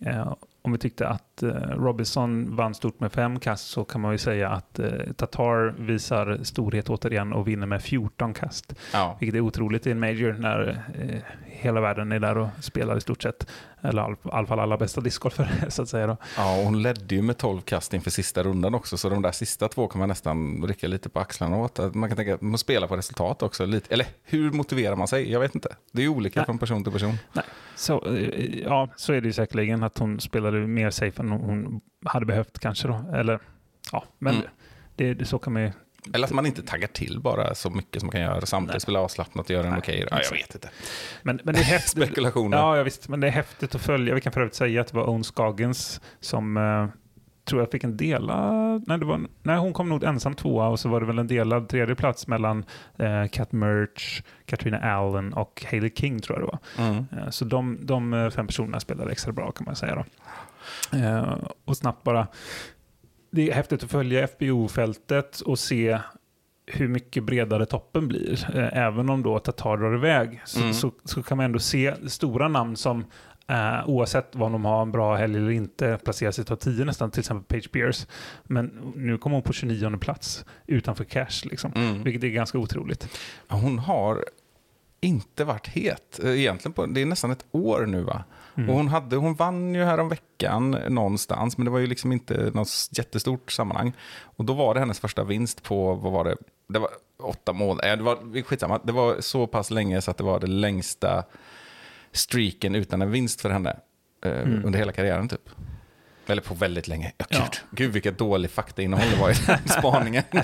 [0.02, 0.34] eh,
[0.66, 4.18] om vi tyckte att eh, Robinson vann stort med fem kast så kan man ju
[4.18, 8.74] säga att eh, Tatar visar storhet återigen och vinner med 14 kast.
[8.94, 9.18] Ja.
[9.20, 13.02] Vilket är otroligt i en major när eh, hela världen är där och spelar i
[13.02, 13.48] stort sett.
[13.82, 16.08] Eller i all- i alla fall alla bästa discgolfare så att säga.
[16.08, 16.18] Då.
[16.38, 19.68] Ja, hon ledde ju med 12 kast inför sista rundan också, så de där sista
[19.68, 21.96] två kan man nästan rycka lite på axlarna åt.
[21.96, 23.66] Man kan tänka att man spelar på resultat också.
[23.66, 23.94] Lite.
[23.94, 25.32] Eller hur motiverar man sig?
[25.32, 25.76] Jag vet inte.
[25.92, 26.46] Det är olika Nej.
[26.46, 27.14] från person till person.
[27.76, 31.82] Så, eh, ja, så är det ju säkerligen att hon spelade mer safe än hon
[32.06, 33.06] hade behövt kanske då.
[33.14, 33.40] Eller,
[33.92, 34.48] ja, men Mm.
[34.96, 35.72] det, det, så kan man ju...
[36.14, 38.42] Eller att man inte taggar till bara så mycket som man kan göra.
[38.46, 40.08] Samtidigt spela avslappnat och göra en okej.
[40.12, 40.70] Ja, jag vet inte.
[41.24, 42.04] Men, men det är häftigt.
[42.04, 42.58] Spekulationer.
[42.58, 43.08] Ja, ja, visst.
[43.10, 44.16] Men det är häftigt att följa.
[44.16, 46.88] Vi kan för övrigt säga att det var Owen Skagens som eh,
[47.46, 48.84] tror jag fick en delad...
[48.88, 51.28] Nej, det var, nej, hon kom nog ensam tvåa och så var det väl en
[51.28, 52.66] delad tredje plats mellan
[52.98, 56.88] eh, Kat Merch, Katrina Allen och Hailey King tror jag det var.
[56.90, 57.06] Mm.
[57.18, 59.96] Eh, Så de, de eh, fem personerna spelade extra bra kan man säga.
[59.96, 60.06] Då.
[60.98, 62.28] Eh, Och snabbt bara,
[63.32, 66.00] det är häftigt att följa FBO-fältet och se
[66.68, 68.58] hur mycket bredare toppen blir.
[68.58, 70.74] Eh, Även om då Tatar drar iväg så, Mm.
[70.74, 73.06] så, så kan man ändå se stora namn som
[73.48, 77.12] eh, oavsett vad de har en bra helg eller inte placerar sig topp 10 nästan,
[77.12, 78.08] till exempel Page Pierce.
[78.44, 81.72] Men nu kommer hon på 29 plats utanför cash, liksom.
[81.76, 82.04] Mm.
[82.04, 83.10] vilket är ganska otroligt.
[83.48, 84.26] Hon har
[85.02, 86.20] inte varit het.
[86.24, 88.24] Eh, Egentligen på, det är nästan ett år nu va?
[88.58, 88.70] Mm.
[88.70, 92.12] Och hon, hade, hon vann ju här om veckan någonstans, men det var ju liksom
[92.12, 93.94] inte något jättestort sammanhang.
[94.22, 96.36] Och då var det hennes första vinst på, vad var det?
[96.68, 98.80] Det var åtta månader, äh, det var skitsamma.
[98.84, 101.24] Det var så pass länge så att det var det längsta
[102.18, 103.70] streaken utan en vinst för henne
[104.26, 104.66] eh, Mm.
[104.66, 105.50] under hela karriären typ.
[106.28, 107.12] Eller på väldigt länge.
[107.18, 107.38] Ja, Ja.
[107.40, 110.24] gud, gud vilket dålig faktainnehåll det var i den spaningen.
[110.32, 110.42] Men,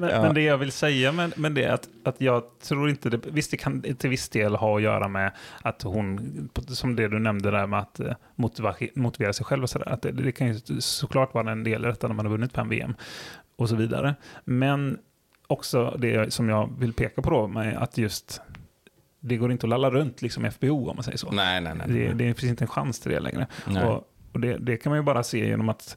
[0.00, 0.22] men, Ja.
[0.22, 3.20] men det jag vill säga med, med det är att, att jag tror inte det,
[3.26, 7.18] visst det kan till viss del ha att göra med att hon, som det du
[7.18, 10.46] nämnde där med att eh, motivera, motivera sig själv och sådär, att det, det kan
[10.46, 12.94] ju såklart vara en del i detta när man har vunnit fem VM
[13.56, 14.14] och så vidare.
[14.44, 14.98] Men
[15.46, 18.40] också det som jag vill peka på då, med att just
[19.26, 21.30] det går inte att lalla runt liksom FBO om man säger så.
[21.30, 21.86] nej, nej, nej.
[21.88, 23.46] Det, det finns inte en chans till det längre.
[23.84, 25.96] Och, och det, det kan man ju bara se genom att,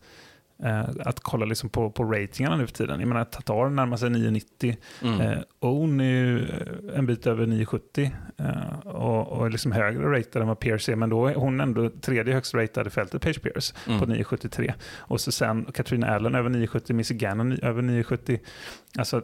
[1.00, 3.00] att kolla liksom på, på ratingarna nu för tiden.
[3.00, 4.78] Jag menar, Tatar närmar sig 990.
[5.02, 5.22] Mm.
[5.22, 10.20] Eh, Own är ju eh, en bit över 970 eh, och, och är liksom högre
[10.20, 10.96] ratad än vad Pierce är.
[10.96, 14.00] Men då är hon ändå tredje högst ratad i fältet, Page Pierce, Mm.
[14.00, 14.74] på 973.
[14.98, 18.40] Och så sen Katrina Allen över 970, Missy Gannon över 970.
[18.98, 19.22] Alltså,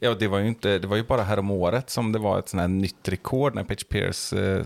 [0.00, 2.38] Ja, det var ju inte, det var ju bara här om året som det var
[2.38, 4.64] ett sånt här nytt rekord när Page Pierce eh,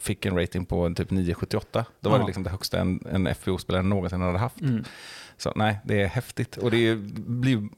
[0.00, 1.84] fick en rating på typ 978.
[2.00, 2.20] Då var Ja.
[2.22, 4.60] det liksom det högsta en, en FBO-spelare någonsin hade haft.
[4.60, 4.84] mm.
[5.38, 6.56] Så nej, det är häftigt.
[6.56, 6.96] Och det
[7.26, 7.68] blir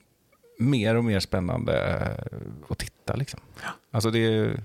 [0.59, 1.99] mer och mer spännande
[2.31, 2.37] eh,
[2.69, 3.41] att titta liksom.
[3.91, 4.65] Alltså det är,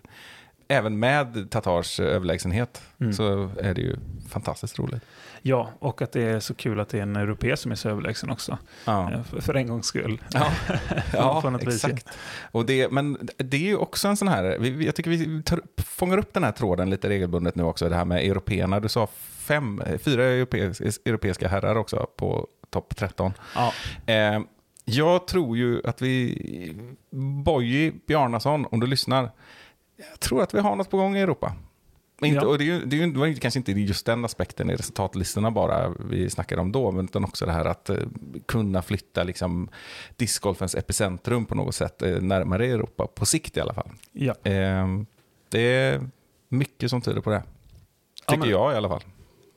[0.67, 3.13] även med Tatars överlägsenhet Mm.
[3.13, 3.95] så är det ju
[4.29, 5.03] fantastiskt roligt.
[5.41, 7.89] Ja, och att det är så kul att det är en europé som är så
[7.89, 8.58] överlägsen också.
[8.86, 9.12] Ja.
[9.12, 10.21] Eh, För, en gångs skull.
[10.31, 10.51] Ja,
[11.13, 12.08] ja exakt.
[12.51, 14.43] Och det, men det är ju också en sån här,
[14.84, 18.05] jag tycker vi tar, fångar upp den här tråden lite regelbundet nu också, det här
[18.05, 18.79] med européerna.
[18.79, 23.34] Du sa fem, fyra europeiska herrar också på topp 13.
[23.56, 23.74] Ja.
[24.14, 24.40] Eh,
[24.86, 26.76] jag tror ju att vi,
[27.46, 29.30] Boji Bjarnason, om du lyssnar,
[30.12, 31.56] jag tror att vi har något på gång i Europa.
[32.22, 32.48] Inte, Ja.
[32.48, 34.76] och det, är ju, det, är ju, det var kanske inte just den aspekten i
[34.76, 37.98] resultatlistorna bara vi snackade om då, men utan också det här att eh,
[38.46, 39.70] kunna flytta liksom,
[40.16, 43.90] discgolfens epicentrum på något sätt eh, närmare Europa, på sikt i alla fall.
[44.12, 44.34] Ja.
[44.44, 44.88] Eh,
[45.50, 46.10] det är
[46.50, 47.44] mycket som tyder på det.
[47.46, 49.02] Ja, Tycker men- jag i alla fall.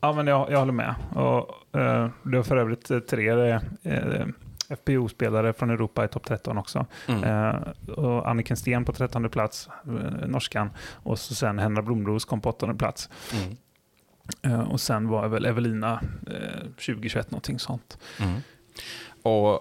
[0.01, 0.95] Ja, men jag, jag håller med.
[1.15, 3.51] Och, eh, det var för övrigt eh, tre
[3.83, 4.27] eh,
[4.71, 6.87] FPO-spelare från Europa i topp 13 också.
[7.09, 7.25] Mm.
[7.25, 7.57] Eh,
[7.97, 10.71] och Anniken Sten på 13 plats, eh, norskan.
[10.93, 13.11] Och så sen Henna Blomros kom på 8 plats.
[13.33, 13.57] Mm.
[14.43, 17.99] Eh, och sen var väl Evelina eh, 2021 någonting sånt.
[18.21, 18.41] Mm.
[19.23, 19.61] Och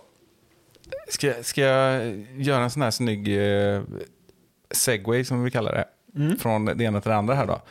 [1.10, 2.06] ska, ska jag
[2.38, 3.82] göra en sån här snygg eh,
[4.72, 6.38] segway som vi kallar det, Mm.
[6.38, 7.62] från det ena till det andra här då.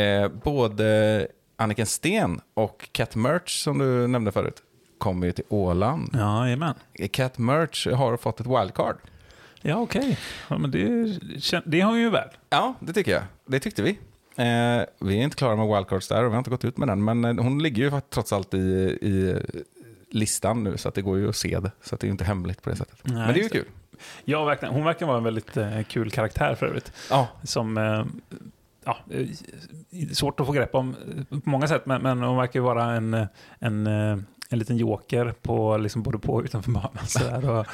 [0.00, 1.26] Eh, både
[1.60, 4.62] Anniken Sten och Cat Merch som du nämnde förut
[4.98, 6.10] kommer ju till Åland.
[6.12, 6.74] Ja, jajamän.
[7.12, 8.96] Cat Merch har fått ett wildcard.
[9.62, 10.18] Ja, okej.
[10.48, 11.18] Ja, men det,
[11.64, 12.28] det har ju väl.
[12.50, 13.22] Ja, det tycker jag.
[13.46, 13.90] Det tyckte vi.
[14.36, 16.88] Eh, vi är inte klara med wildcards där och vi har inte gått ut med
[16.88, 17.04] den.
[17.04, 18.58] Men eh, hon ligger ju trots allt i,
[19.02, 19.36] i
[20.10, 21.70] listan nu så att det går ju att se det.
[21.82, 22.98] Så att det är ju inte hemligt på det sättet.
[23.02, 23.64] Nej, men det är ju kul.
[24.24, 24.74] Ja, verkligen.
[24.74, 26.92] Hon verkar vara en väldigt eh, kul karaktär för övrigt.
[27.10, 28.04] Ja, Som, eh,
[28.88, 30.96] ja, eh, svårt att få grepp om
[31.30, 33.26] eh, på många sätt, men, men hon verkar ju vara en, eh,
[33.58, 33.88] en,
[34.50, 37.06] en liten joker på, liksom både på och utanför banan.
[37.06, 37.66] Så där, och,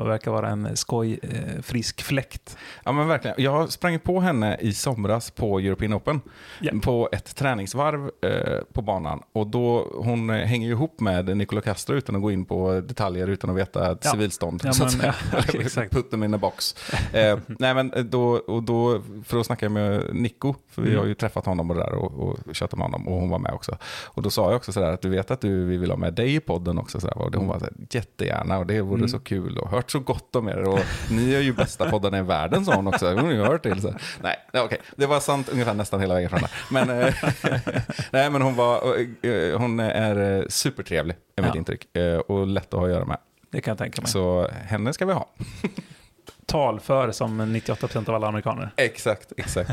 [0.00, 2.56] och verkar vara en skoj, eh, frisk fläkt.
[2.84, 3.34] ja, men verkligen.
[3.42, 6.20] Jag sprang på henne i somras på European Open.
[6.60, 6.72] Ja.
[6.82, 9.22] På ett träningsvarv eh, på banan.
[9.32, 13.26] Och då, hon hänger ju ihop med Nicola Castro utan att gå in på detaljer,
[13.28, 14.10] utan att veta ett Ja.
[14.10, 14.60] civilstånd.
[14.64, 15.92] Ja, men- ja, exakt.
[15.92, 16.74] Put them in a box.
[17.12, 21.00] Eh, nej, men då, och då, för att snacka med Nico, för vi Mm.
[21.00, 23.52] har ju träffat honom och, där och, och tjötat med honom och hon var med
[23.52, 23.76] också.
[24.04, 26.07] Och då sa jag också sådär att du vet att du, vi vill ha med
[26.10, 27.00] dig i podden också.
[27.00, 27.18] Sådär.
[27.18, 29.08] Och hon var såhär, jättegärna och det vore Mm.
[29.08, 30.62] så kul och hört så gott om er.
[30.68, 30.78] Och
[31.10, 33.06] ni är ju bästa poddarna i världen sa hon också.
[33.14, 33.80] Hon har ju hört till.
[33.82, 33.94] Så.
[34.22, 34.78] Nej, nej, okej.
[34.96, 36.50] Det var sant ungefär nästan hela vägen fram där.
[36.70, 37.14] Men, eh,
[38.10, 38.76] nej, men hon, var,
[39.22, 41.58] eh, hon är eh, supertrevlig, är mitt Ja.
[41.58, 41.86] intryck.
[42.26, 43.18] Och lätt att ha att göra med.
[43.50, 44.10] Det kan jag tänka mig.
[44.10, 45.28] Så henne ska vi ha.
[46.46, 48.70] Talför som 98% av alla amerikaner.
[48.76, 49.70] Exakt, exakt.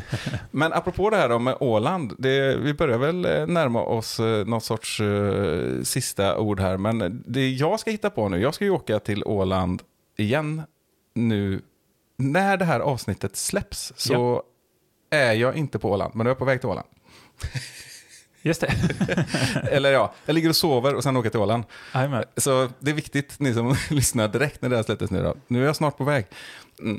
[0.52, 4.46] Men apropå det här då med Åland, det, vi börjar väl eh, närma oss eh,
[4.46, 6.78] någon sorts eh, sista ord här.
[6.78, 9.82] Men det jag ska hitta på nu, jag ska ju åka till Åland
[10.18, 10.62] igen
[11.14, 11.62] nu.
[12.18, 14.44] När det här avsnittet släpps så
[15.10, 16.88] är jag inte på Åland, men jag är på väg till Åland.
[18.46, 18.74] Just det.
[19.72, 21.64] Eller ja, jag ligger och sover och sen åker jag till Åland.
[21.94, 22.24] Jajamän.
[22.38, 25.36] Så det är viktigt, ni som lyssnar direkt när det här släpptes nu då.
[25.48, 26.26] Nu är jag snart på väg.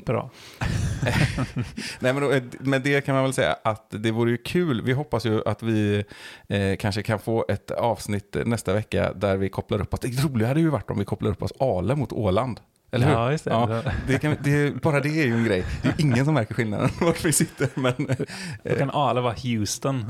[0.05, 0.29] Bra.
[1.99, 4.81] Nej, men då, med det kan man väl säga att det vore ju kul.
[4.81, 6.03] Vi hoppas ju att vi
[6.49, 9.99] eh, kanske kan få ett avsnitt nästa vecka där vi kopplar upp oss.
[9.99, 12.59] Det roliga hade ju varit om vi kopplar upp oss Ale mot Åland.
[12.91, 13.13] Eller hur?
[13.13, 13.51] Ja, just det.
[13.51, 15.65] Ja, det kan, det, bara det är ju en grej.
[15.81, 17.69] Det är ingen som märker skillnaden vart vi sitter.
[17.75, 18.15] Men,
[18.63, 20.05] Då kan Ale vara Houston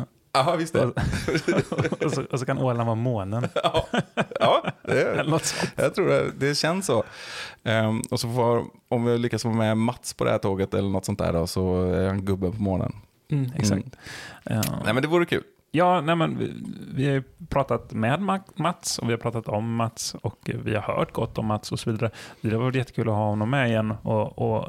[0.48, 0.86] ja, visst det.
[2.06, 3.48] och, så, och så kan Åland vara månen.
[3.64, 3.88] Ja,
[4.40, 5.72] ja det, Eller något sånt.
[5.76, 7.04] jag tror det, det känns så.
[7.64, 10.90] Ehm, och så får, om vi lyckas få med Mats på det här tåget eller
[10.90, 12.94] något sånt där då, så är han gubben på månen.
[13.32, 13.88] Mm, exakt.
[14.44, 14.62] Ja.
[14.84, 15.44] Nej, men det vore kul.
[15.78, 16.54] Ja, nej men vi,
[16.94, 20.76] vi har ju pratat med Ma- Mats och vi har pratat om Mats och vi
[20.76, 22.12] har hört gott om Mats och så vidare.
[22.42, 24.68] Det varit jättekul att ha honom med igen och, och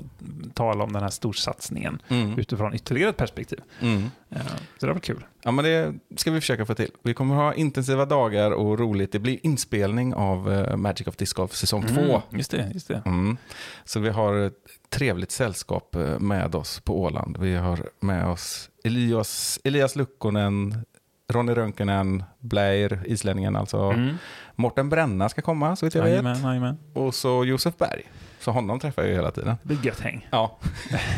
[0.54, 2.38] tala om den här storsatsningen Mm.
[2.38, 3.60] utifrån ytterligare ett perspektiv.
[3.80, 4.10] Mm.
[4.28, 4.38] Ja,
[4.80, 5.24] så det var kul.
[5.42, 6.90] Ja, men det ska vi försöka få till.
[7.02, 9.12] Vi kommer ha intensiva dagar och roligt.
[9.12, 12.00] Det blir inspelning av eh, Magic of Disc Golf säsong två.
[12.00, 13.02] Mm, just det, just det.
[13.06, 13.36] Mm.
[13.84, 14.54] Så vi har ett
[14.90, 17.36] trevligt sällskap eh, med oss på Åland.
[17.40, 20.84] Vi har med oss Elias, Elias Lukkonen,
[21.32, 23.78] Ronny Rönkönen, Blair, islänningen alltså.
[23.80, 24.14] Mm.
[24.56, 26.10] Mårten Bränna ska komma, så vitt jag vet.
[26.10, 26.78] Jajamän, jajamän.
[26.94, 28.02] Och så Josef Berg.
[28.40, 29.56] Så honom träffar jag ju hela tiden.
[29.62, 30.28] Det blir gött häng.
[30.30, 30.58] Ja,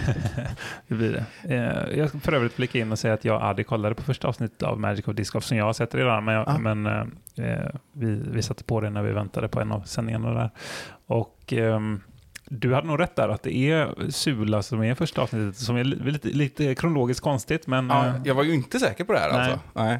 [0.88, 1.55] Det blir det.
[1.55, 4.29] Eh, Jag ska för övrigt flika in och säga att jag Adi kollade på första
[4.29, 6.59] avsnittet av Magic of Disc Golf som jag har sett redan, men, jag, Ah.
[6.59, 7.03] men eh,
[7.51, 10.51] eh, vi, vi satte på det när vi väntade på en av sändningarna där.
[11.07, 12.01] Och ehm,
[12.52, 15.84] du hade nog rätt där att det är Sula som är första avsnittet, som är
[15.84, 19.18] li- lite, lite kronologiskt konstigt, men ja eh, jag var ju inte säker på det
[19.18, 19.40] här Nej.
[19.40, 19.58] alltså.
[19.72, 19.98] Nej.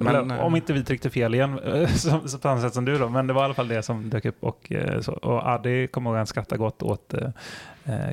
[0.00, 2.84] Men, eh, om inte vi tryckte fel igen, eh, som, som på samma sätt som
[2.84, 3.08] du då.
[3.08, 4.36] Men det var i alla fall det som dök upp.
[4.40, 7.14] Och, eh, så, och Adi kommer ihåg att han skrattade gott åt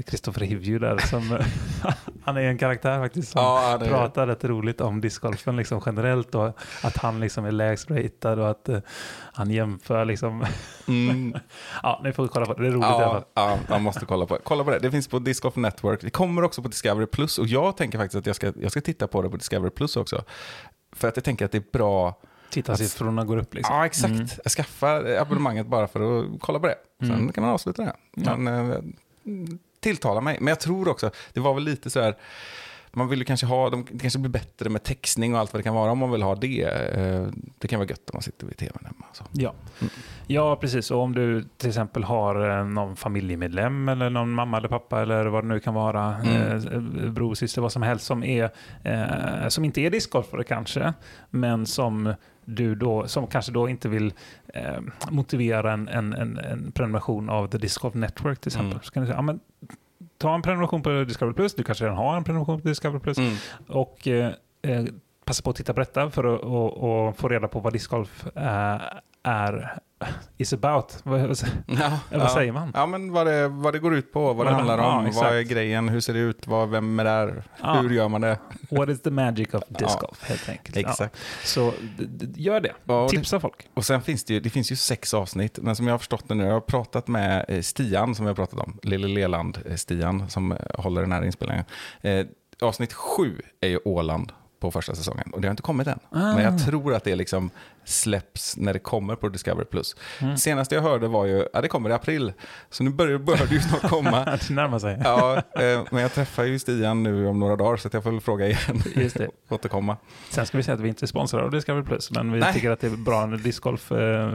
[0.06, 0.98] Kristoffer eh, Hivju där.
[0.98, 1.40] Som,
[2.24, 6.36] han är en karaktär faktiskt som ja, pratar rätt roligt om discgolfen liksom generellt.
[6.36, 6.48] Och
[6.84, 8.80] att han liksom är lägst ratad och att eh,
[9.34, 10.46] han jämför liksom.
[10.88, 11.36] mm,
[11.84, 12.62] ja, ni får kolla på det.
[12.64, 13.24] Det är roligt i alla Ja, fall.
[13.34, 14.42] ja, man måste kolla på det.
[14.44, 14.80] Kolla på det.
[14.80, 16.02] Det finns på Disc Golf Network.
[16.02, 17.38] Det kommer också på Discovery Plus.
[17.40, 19.98] Och jag tänker faktiskt att jag ska, jag ska titta på det på Discovery Plus
[19.98, 20.24] också.
[20.96, 22.20] För att jag tänker att det är bra.
[22.50, 23.76] Tittarsiffrorna går upp liksom.
[23.76, 24.14] Ja, exakt.
[24.14, 24.28] Mm.
[24.44, 26.76] Jag skaffar abonnemanget bara för att kolla på det.
[27.00, 27.32] Sen Mm.
[27.32, 27.94] kan man avsluta det.
[28.16, 28.38] Ja.
[28.38, 28.80] Men, eh,
[29.80, 30.38] tilltala mig.
[30.40, 32.18] Men jag tror också, det var väl lite så här,
[32.92, 35.60] man vill ju kanske ha, de det kanske blir bättre med textning och allt vad
[35.60, 36.62] det kan vara om man vill ha det.
[36.94, 37.28] Eh,
[37.58, 39.05] det kan vara gött om man sitter vid tvn hemma.
[39.16, 39.24] Så.
[39.32, 39.54] Ja.
[39.82, 39.92] Mm.
[40.28, 40.92] ja, precis.
[40.92, 45.26] Och om du till exempel har eh, någon familjemedlem eller någon mamma eller pappa eller
[45.26, 46.58] vad det nu kan vara, Mm.
[47.06, 48.50] eh, bror, syster, vad som helst som, är,
[48.84, 50.94] eh, som inte är discgolfare kanske,
[51.30, 52.14] men som
[52.46, 54.14] du då, som kanske då inte vill
[54.54, 54.64] eh,
[55.10, 58.72] motivera en, en, en, en prenumeration av The Disc Golf Network till exempel.
[58.72, 58.84] Mm.
[58.84, 59.40] Så kan du säga, ja, men,
[60.18, 63.18] ta en prenumeration på Discovery Plus, du kanske redan har en prenumeration på Discovery Plus,
[63.18, 63.34] Mm.
[63.68, 64.86] och eh, eh,
[65.26, 68.28] passa på att titta på detta för att och, och få reda på vad discgolf
[68.36, 68.82] eh,
[69.24, 69.78] är
[70.38, 71.00] is about.
[71.04, 72.72] Vad, vad, Ja, vad säger man?
[72.76, 74.98] Ja, men vad det, vad det går ut på, vad, Vad det handlar ja, om,
[74.98, 75.32] vad exakt.
[75.32, 77.74] är grejen, hur ser det ut, vad, vem är där, Ja.
[77.74, 78.40] hur gör man det?
[78.70, 79.78] What is the magic of Ja.
[79.80, 80.76] discgolf helt enkelt.
[80.76, 80.90] Ja.
[80.90, 81.18] Exakt.
[81.44, 81.74] Så
[82.36, 82.72] gör det.
[82.84, 83.68] Ja, och det- Tipsa folk.
[83.74, 86.28] Och sen finns det ju, det finns ju sex avsnitt, men som jag har förstått
[86.28, 89.58] det nu, jag har pratat med eh, Stian som vi har pratat om, Lille Leland
[89.66, 91.66] eh, som håller den här inspelningen.
[92.02, 92.26] Eh,
[92.62, 94.32] avsnitt sju är ju Åland
[94.66, 96.00] på första säsongen och det har inte kommit än.
[96.10, 96.34] Ah.
[96.34, 97.50] Men jag tror att det liksom
[97.86, 99.66] släpps när det kommer på Discovery+.
[99.66, 99.96] Plus.
[100.20, 100.38] Mm.
[100.38, 102.34] Senaste jag hörde var ju, ja det kommer i april,
[102.70, 104.26] så nu börjar, börjar det ju snart komma.
[104.48, 105.02] det närmar sig.
[105.04, 108.22] Ja, eh, men jag träffar ju Stian nu om några dagar så jag får väl
[108.22, 108.84] fråga igen.
[108.96, 109.30] Just det.
[109.50, 109.98] Återkomma.
[110.30, 112.54] Sen ska vi säga att vi inte är sponsrade av Discovery Plus, men vi Nej.
[112.54, 114.32] tycker att det är bra när discgolf eh,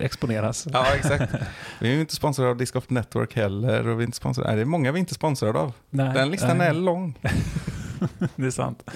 [0.00, 0.66] exponeras.
[0.72, 1.34] Ja, exakt.
[1.80, 3.88] Vi är ju inte sponsrade av Disc Golf Network heller.
[3.88, 5.72] Och vi är inte sponsrade, nej, det är många vi inte är sponsrade av.
[5.90, 7.18] Nej, Den listan nej, är lång.
[8.36, 8.90] Det är sant.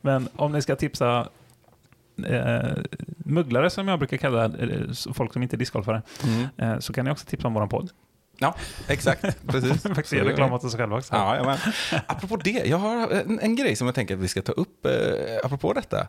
[0.00, 1.28] Men om ni ska tipsa
[2.26, 2.68] eh,
[3.18, 4.80] mugglare, som jag brukar kalla eh,
[5.14, 6.46] folk som inte är discgolfare, Mm.
[6.56, 7.90] eh, så kan ni också tipsa om vår podd.
[8.40, 8.54] Ja,
[8.88, 9.22] exakt.
[9.46, 9.82] Precis.
[9.82, 11.14] Faktiskt Så ge gör reklam åt oss själva också.
[11.14, 11.58] Ja, ja, men,
[12.06, 14.86] apropå det, jag har en, en grej som jag tänker att vi ska ta upp
[14.86, 14.92] eh,
[15.44, 16.08] apropå detta.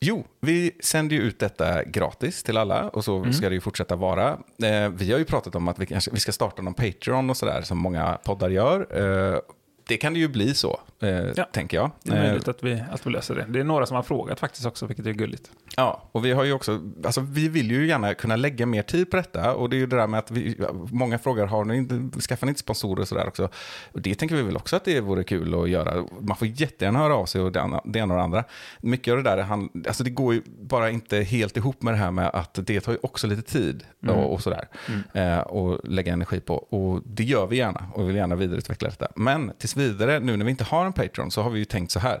[0.00, 3.32] Jo, vi sänder ju ut detta gratis till alla och så Mm.
[3.32, 4.28] ska det ju fortsätta vara.
[4.62, 7.36] Eh, vi har ju pratat om att vi, kanske, vi ska starta någon Patreon och
[7.36, 8.86] sådär som många poddar gör.
[9.32, 9.38] Eh,
[9.88, 11.44] det kan det ju bli så, eh, Ja.
[11.52, 11.90] tänker jag.
[12.02, 13.44] Det är Eh, möjligt att vi, att vi löser det.
[13.48, 15.50] Det är några som har frågat faktiskt också, vilket är gulligt.
[15.76, 19.10] Ja, och vi har ju också, alltså vi vill ju gärna kunna lägga mer tid
[19.10, 20.56] på detta och det är ju det där med att vi,
[20.90, 23.48] många frågar, har ni inte, skaffar ni inte sponsorer och sådär också?
[23.92, 26.04] Och det tänker vi väl också att det vore kul att göra.
[26.20, 28.44] Man får jättegärna höra av sig och det ena och det andra.
[28.80, 31.98] Mycket av det där, han, alltså det går ju bara inte helt ihop med det
[31.98, 34.14] här med att det tar ju också lite tid Mm.
[34.18, 34.68] och, och sådär.
[35.14, 36.54] Eh, och lägga energi på.
[36.54, 39.08] Och det gör vi gärna och vill gärna vidareutveckla detta.
[39.16, 41.90] Men tills vidare, nu när vi inte har en Patreon så har vi ju tänkt
[41.90, 42.20] så här.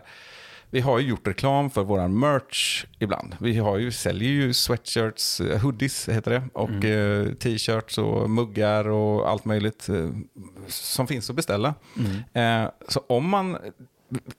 [0.70, 3.36] Vi har ju gjort reklam för våran merch ibland.
[3.40, 8.88] Vi har ju, säljer ju sweatshirts, eh, hoodies heter det, och eh, t-shirts och muggar
[8.88, 10.10] och allt möjligt eh,
[10.66, 11.74] som finns att beställa.
[12.32, 13.58] Eh, så om man...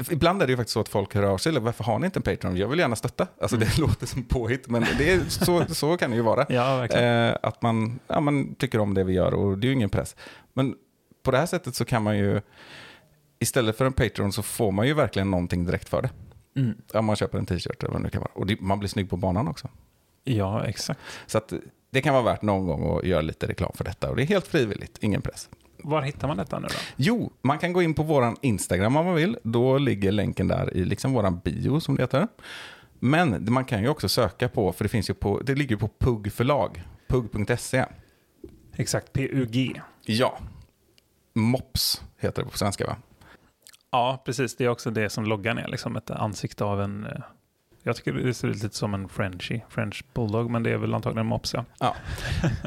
[0.10, 2.06] Ibland är det ju faktiskt så att folk hör av sig, eller varför har ni
[2.06, 2.58] inte en Patreon?
[2.58, 3.28] Jag vill gärna stötta.
[3.42, 6.46] Alltså det låter som påhitt, men det är, så, så kan det ju vara.
[6.50, 6.86] Ja.
[6.86, 9.90] Eh, att man, ja, man tycker om det vi gör och det är ju ingen
[9.90, 10.16] press.
[10.54, 10.76] Men
[11.24, 12.42] på det här sättet så kan man ju,
[13.39, 16.10] istället för en Patreon så får man ju verkligen någonting direkt för det.
[16.60, 16.76] Mm.
[16.93, 18.32] Om man köper en t-shirt eller vad det kan vara.
[18.34, 19.69] Och det, man blir snygg på banan också.
[20.23, 21.00] Ja, exakt.
[21.26, 21.54] Så att
[21.89, 24.10] det kan vara värt någon gång att göra lite reklam för detta.
[24.10, 25.50] Och det är helt frivilligt, ingen press.
[25.84, 26.76] Var hittar man detta nu då?
[26.95, 29.38] Jo, man kan gå in på våran Instagram om man vill.
[29.43, 32.28] Då ligger länken där i liksom våran bio som det heter.
[33.00, 35.80] Men man kan ju också söka på, för det finns ju på, det ligger ju
[35.80, 37.86] på PUG förlag, pug.se.
[38.76, 39.82] Exakt, PUG.
[40.06, 40.39] Ja.
[41.34, 42.95] Mops heter det på svenska va?
[43.98, 44.56] Ja, precis.
[44.56, 47.06] Det är också det som loggan är, liksom ett ansikte av en...
[47.06, 47.12] eh,
[47.84, 50.94] Jag tycker det ser ut lite som en Frenchie, French Bulldog, men det är väl
[50.94, 51.66] antagligen en mops, ja.
[51.80, 51.96] Ja.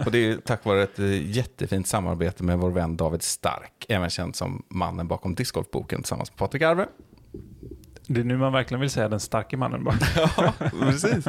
[0.06, 4.10] Och det är tack vare ett eh, jättefint samarbete med vår vän David Stark, även
[4.10, 6.86] känd som mannen bakom discgolfboken tillsammans med Patrik Arve.
[8.06, 9.96] Det är nu man verkligen vill säga den starke mannen bara.
[10.36, 11.24] Ja, precis.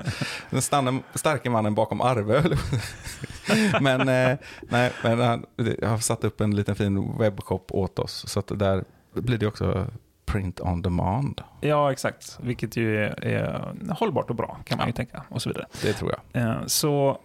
[0.50, 2.44] Den stanne, starka mannen bakom Arve.
[3.82, 5.46] men eh, nej, men han
[5.82, 8.24] jag har satt upp en liten fin webbshop åt oss.
[8.28, 9.88] Så att där blir det också
[10.26, 11.42] print on demand.
[11.62, 12.40] Ja, exakt.
[12.44, 15.24] Vilket ju är, är hållbart och bra, kan man ju tänka.
[15.30, 15.66] Och så vidare.
[15.82, 16.44] Det tror jag.
[16.44, 17.20] Eh, Så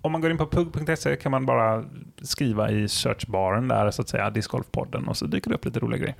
[0.00, 1.84] om man går in på pug.se kan man bara
[2.22, 5.98] skriva i searchbaren där, så att säga, discgolfpodden och så dyker det upp lite roliga
[6.00, 6.14] grejer.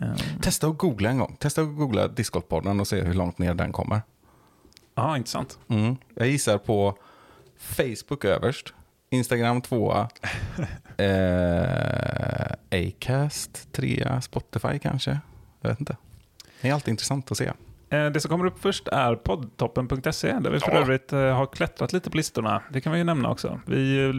[0.00, 1.36] Eh, Testa att googla en gång.
[1.40, 4.02] Testa att googla discgolfpodden och se hur långt ner den kommer.
[4.94, 5.58] Ja, intressant.
[5.68, 5.96] Mm.
[6.14, 6.98] Jag gissar på
[7.58, 8.74] Facebook överst,
[9.14, 10.08] Instagram tvåa,
[10.96, 15.18] eh, Acast trea, Spotify kanske.
[15.60, 15.96] Jag vet inte.
[16.60, 17.52] Det är alltid intressant att se.
[17.90, 20.78] Eh, Det som kommer upp först är poddtoppen.se, där vi för Ja.
[20.78, 22.62] övrigt eh, har klättrat lite på listorna.
[22.72, 23.60] Det kan vi ju nämna också.
[23.66, 24.14] Vi, eh,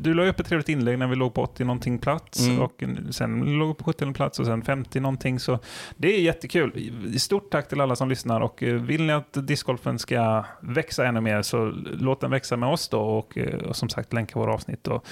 [0.00, 2.60] du la upp ett trevligt inlägg när vi låg på 80 någonting plats Mm.
[2.62, 5.38] och sen låg vi på 70 plats och sen 50 någonting.
[5.40, 5.58] Så
[5.96, 6.72] det är jättekul.
[7.18, 11.42] Stort tack till alla som lyssnar och vill ni att discgolfen ska växa ännu mer
[11.42, 15.06] så låt den växa med oss då och, och som sagt länka våra avsnitt och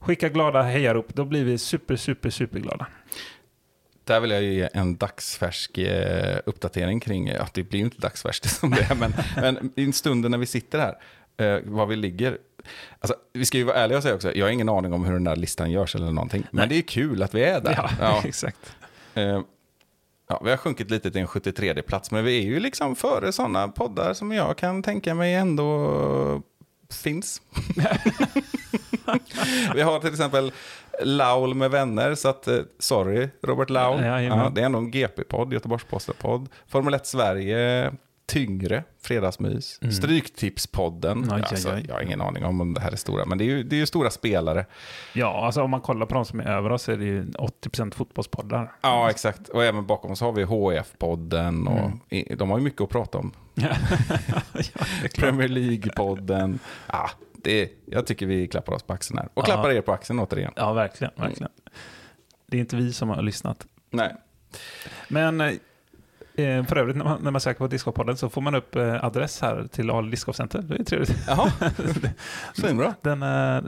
[0.00, 1.14] skicka glada hejarop.
[1.14, 2.86] Då blir vi super, super, superglada.
[4.10, 8.00] Där vill jag ju ge en dagsfärsk eh, uppdatering kring, att det blir ju inte
[8.00, 10.96] dagsfärskt som det är, men, men i stunden när vi sitter här,
[11.36, 12.38] eh, var vi ligger,
[13.00, 15.12] alltså, vi ska ju vara ärliga och säga också, jag har ingen aning om hur
[15.12, 16.68] den där listan görs eller någonting, men Nej.
[16.68, 17.74] det är kul att vi är där.
[17.76, 18.22] Ja, Ja.
[18.28, 18.76] exakt.
[19.14, 19.40] Eh,
[20.28, 23.32] ja, vi har sjunkit lite till en 73 plats, men vi är ju liksom före
[23.32, 26.42] sådana poddar som jag kan tänka mig ändå
[26.90, 27.42] finns.
[29.74, 30.52] vi har till exempel
[31.04, 34.00] Laul med vänner, så att, eh, sorry Robert Laul.
[34.04, 34.38] Jajamän.
[34.38, 36.48] Ja, det är ändå en GP-podd, Göteborgs-Posten-podd.
[36.68, 37.92] Formel 1 Sverige,
[38.26, 39.92] Tyngre, Fredagsmys, Mm.
[39.92, 41.24] Stryktipspodden.
[41.24, 41.84] Aj, aj, alltså, aj.
[41.88, 43.80] jag har ingen aning om det här är stora, men det är ju, det är
[43.80, 44.66] ju stora spelare.
[45.12, 47.24] Ja, alltså om man kollar på de som är över oss så är det ju
[47.38, 48.72] 80% fotbollspoddar.
[48.80, 49.48] Ja, exakt.
[49.48, 52.38] Och även bakom oss har vi HF-podden och Mm.
[52.38, 53.32] de har ju mycket att prata om.
[53.54, 53.68] ja.
[55.16, 56.58] Premier League-podden.
[56.86, 57.10] Ja,
[57.42, 59.28] det, jag tycker vi klappar oss på axeln här.
[59.34, 60.52] Och klappar er på axeln återigen.
[60.56, 61.12] Ja, verkligen.
[61.16, 61.52] verkligen.
[62.46, 63.66] Det är inte vi som har lyssnat.
[63.90, 64.14] Nej.
[65.08, 65.52] Men eh,
[66.68, 69.40] för övrigt, när man, när man söker på Discopodden så får man upp eh, adress
[69.42, 70.62] här till Ale Discop Center.
[70.62, 71.16] Det är trevligt.
[71.28, 71.52] Jaha,
[72.54, 72.94] svinbra.
[73.02, 73.60] Den, eh,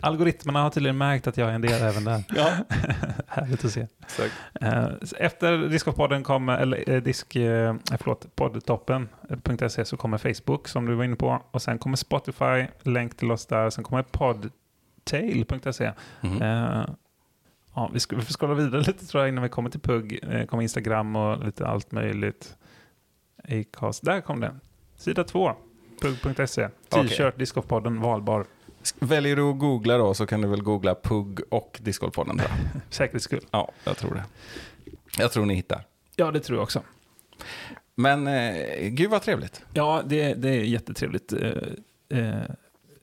[0.00, 2.24] algoritmerna har tydligen märkt att jag är en del även där.
[2.36, 2.50] Ja,
[3.26, 3.86] Härligt att se.
[4.02, 4.32] exakt.
[4.60, 10.94] Eh, Efter Discopodden kommer, eller eh, disk, eh, förlåt, poddtoppen.se så kommer Facebook som du
[10.94, 11.42] var inne på.
[11.50, 13.70] Och sen kommer Spotify, länk till oss där.
[13.70, 15.92] Sen kommer podtail.se.
[16.20, 16.42] Mhm.
[16.42, 16.84] Eh,
[17.74, 20.20] ja, vi ska vi får scrolla vidare lite tror jag innan vi kommer till PUG.
[20.22, 22.56] Eh, kommer Instagram och lite allt möjligt.
[23.48, 24.54] Acast, där kom det.
[24.96, 25.52] Sida 2,
[26.00, 26.68] pug.se.
[26.88, 28.46] T-shirt, Discopodden, valbar.
[28.98, 32.36] Väljer du att googla då så kan du väl googla PUG och jag.
[32.90, 33.44] Säkerhets skull.
[33.50, 34.24] Ja, jag tror det.
[35.18, 35.84] Jag tror ni hittar.
[36.16, 36.82] Ja, det tror jag också.
[37.94, 39.62] Men eh, gud vad trevligt.
[39.72, 41.32] Ja, det, det är jättetrevligt.
[41.32, 42.42] Eh, eh,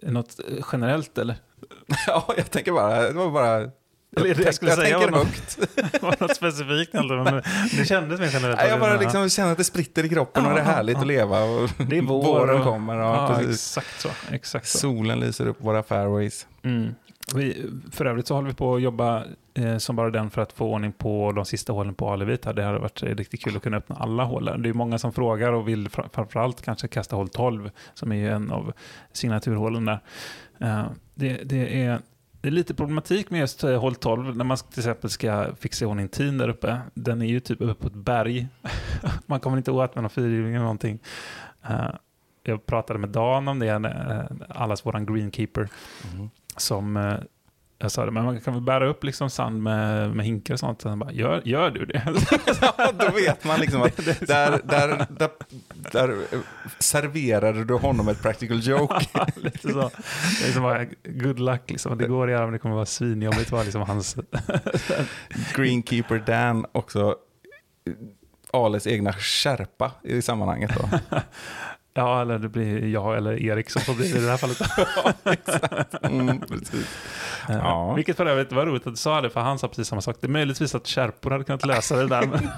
[0.02, 0.40] något
[0.72, 1.36] generellt eller?
[2.08, 3.72] ja, jag tänker bara, det var bara...
[4.18, 6.02] Eller det jag skulle jag säga tänker var något- högt.
[6.02, 7.08] var något specifikt men
[7.78, 8.70] det kändes mer generellt.
[8.70, 11.02] Jag bara liksom känner att det spritter i kroppen och det är härligt ja.
[11.02, 11.44] att leva.
[11.44, 12.96] Och Det är vår våren kommer.
[12.96, 14.10] Ja, exakt så.
[14.32, 14.78] Exakt så.
[14.78, 16.48] Solen lyser upp våra fairways.
[16.64, 16.96] Mm.
[17.36, 20.54] Vi, för övrigt så håller vi på att jobba eh, som bara den för att
[20.54, 22.42] få ordning på de sista hålen på Alevit.
[22.42, 24.58] Det hade varit riktigt kul att kunna öppna alla hål där.
[24.58, 28.16] Det är många som frågar och vill fra- framförallt kanske kasta hål 12 som är
[28.16, 28.74] ju en av
[29.14, 30.00] signaturhålen där.
[30.62, 30.84] Eh,
[31.16, 32.00] det, det, är,
[32.42, 35.86] det är lite problematik med just eh, hål 12 när man till exempel ska fixa
[35.86, 36.80] i ordning team där uppe.
[36.94, 38.48] Den är ju typ uppe på ett berg.
[39.26, 41.00] man kommer inte åt med någon fyrhjuling eller någonting.
[41.70, 41.90] Eh,
[42.44, 45.70] jag pratade med Dan om det, eh, allas våran greenkeeper
[46.58, 47.16] som eh,
[47.80, 50.60] jag sa det, men man kan väl bära upp liksom sand med, med hinkar och
[50.60, 50.82] sånt.
[50.82, 52.02] Så han bara, gör, gör du det?
[52.62, 55.30] Ja, då vet man liksom att där, där, där,
[55.92, 56.40] där eh,
[56.80, 59.06] serverade du honom ett practical joke.
[59.36, 59.80] Lite så.
[59.80, 61.98] Det är liksom bara, good luck, liksom.
[61.98, 64.16] det går att göra men det kommer vara svinjobbigt var liksom hans...
[65.56, 67.16] Greenkeeper Dan också
[67.88, 67.94] eh,
[68.52, 70.72] Ales egna skärpa i sammanhanget.
[70.76, 71.00] Då.
[71.98, 74.62] Ja, eller det blir jag eller Erik som får bli det i det här fallet.
[76.12, 76.98] Mm, precis.
[77.48, 77.56] Ja.
[77.56, 77.94] Ja.
[77.94, 80.18] Vilket för övrigt var roligt att du sa det, för han sa precis samma sak.
[80.22, 82.26] Det är möjligtvis att kärpor hade kunnat lösa det där.
[82.26, 82.50] Men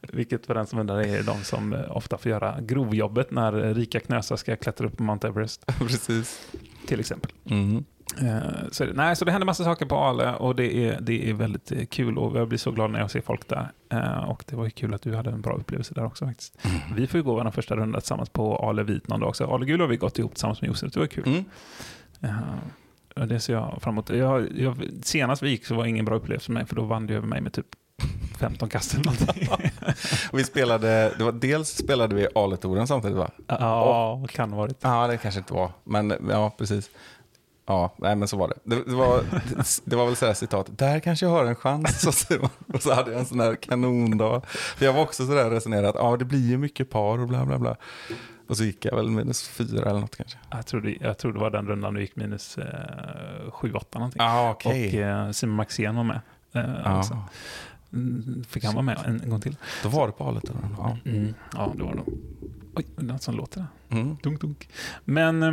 [0.00, 4.00] Vilket för den som undrar är de som eh, ofta får göra grovjobbet när rika
[4.00, 6.48] knösar ska klättra upp på Mount Everest, precis.
[6.86, 7.30] till exempel.
[7.50, 7.84] Mm.
[8.22, 11.34] Eh, Så, nej, så det händer massa saker på Ale och det är, det är
[11.34, 13.72] väldigt eh, kul och jag blir så glad när jag ser folk där.
[13.92, 16.58] Eh, Och det var ju kul att du hade en bra upplevelse där också faktiskt.
[16.96, 19.44] Vi får ju gå vår första runda tillsammans på Ale Vit någon dag också.
[19.44, 21.24] Ale Gul har vi gått ihop tillsammans med Josef, det var kul.
[21.26, 21.44] Mm.
[23.16, 24.10] Och det ser jag fram emot.
[24.10, 26.82] Jag, jag, senast vi gick så var det ingen bra upplevelse för mig för då
[26.82, 27.66] vann du över mig med typ
[28.38, 29.48] 15 kast eller någonting.
[30.32, 33.30] Och vi spelade, det var, dels spelade vi Aletouren samtidigt va?
[33.46, 34.78] ja, kan ha varit.
[34.80, 36.90] Ja, det kanske inte var, men ja, precis.
[37.66, 38.54] Ja, nej, men så var det.
[38.76, 39.22] Det, det, var,
[39.84, 42.00] det var väl så här citat, där kanske jag har en chans.
[42.18, 42.34] Så,
[42.74, 44.42] och så hade jag en sån här kanondag.
[44.46, 47.46] För jag var också så där resonerat, ja det blir ju mycket par och bla
[47.46, 47.76] bla bla.
[48.48, 50.38] Och så gick jag väl minus fyra eller något kanske.
[50.50, 52.64] Jag tror, det, jag tror det var den rundan du gick minus eh,
[53.50, 54.22] 7-8 någonting.
[54.22, 56.20] Ja, Och eh, Simon Maxén var med.
[56.52, 57.14] Eh, också.
[57.14, 57.28] Ja,
[57.92, 59.56] Mm, Fick han vara med en, en gång till?
[59.82, 60.76] då var det på Aletouren.
[60.78, 60.96] Ja.
[61.04, 61.34] Mm.
[61.52, 62.02] Ja, det var det.
[62.74, 63.58] Oj, det är något som låter
[63.88, 63.96] där.
[63.98, 64.16] Mm.
[64.22, 64.68] Dunk, dunk.
[65.04, 65.52] Men, eh,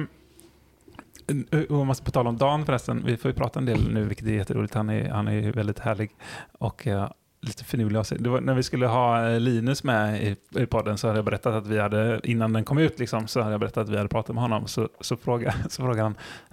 [1.32, 3.94] Eh, och man ska på tal om Dan förresten, vi får ju prata en del
[3.94, 4.74] nu, vilket är jätteroligt.
[4.74, 6.12] Han är, han är väldigt härlig
[6.60, 7.08] och uh,
[7.42, 8.18] lite finurlig av sig.
[8.18, 11.26] Det var, när vi skulle ha eh, Linus med i, i podden så hade jag
[11.26, 13.98] berättat att vi hade, innan den kom ut, liksom, så hade jag berättat att vi
[13.98, 14.68] hade pratat med honom.
[14.68, 16.02] Så, så, fråga, så frågade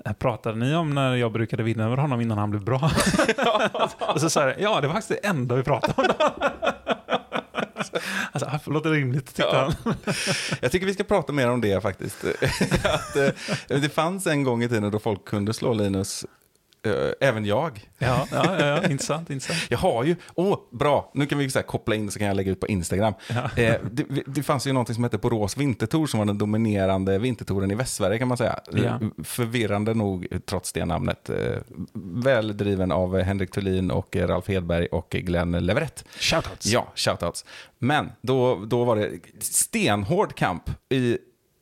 [0.04, 2.80] han, pratade ni om när jag brukade vinna över honom innan han blev bra?
[4.14, 6.30] och så sa jag, ja det var faktiskt det enda vi pratade om.
[8.32, 9.72] alltså, det låter rimligt, tyckte Ja.
[9.84, 9.94] han.
[10.60, 12.24] Jag tycker vi ska prata mer om det faktiskt.
[12.84, 13.28] att, eh,
[13.68, 16.24] det fanns en gång i tiden då folk kunde slå Linus
[16.82, 17.88] eh, även jag.
[17.98, 18.90] Ja, ja, ja, ja.
[18.90, 19.70] intressant, intressant.
[19.70, 22.52] Jag har ju, åh, bra, nu kan vi så koppla in så kan jag lägga
[22.52, 23.14] ut på Instagram.
[23.28, 23.62] Ja.
[23.62, 27.70] Eh, det, det fanns ju någonting som hette Borås Vintertour som var den dominerande vintertouren
[27.70, 28.60] i Västsverige kan man säga.
[28.72, 28.82] Ja.
[28.84, 31.30] Eh, Förvirrande nog trots det namnet.
[31.30, 31.56] Eh,
[31.94, 36.04] väl driven av Henrik Thulin och Ralf Hedberg och Glenn Leverett.
[36.18, 36.66] Shoutouts.
[36.66, 37.44] Ja, shoutouts.
[37.78, 39.10] Men då, då var det
[39.40, 41.18] stenhård kamp i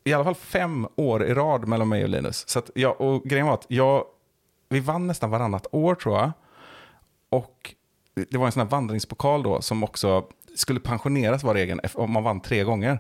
[0.07, 2.49] i alla fall fem år i rad mellan mig och Linus.
[2.49, 4.05] Så att jag, och grejen var att jag,
[4.69, 6.33] vi vann nästan varannat år tror jag.
[7.31, 7.75] Och
[8.31, 12.23] det var en sån här vandringspokal då som också skulle pensioneras var egen om man
[12.25, 12.99] vann tre gånger.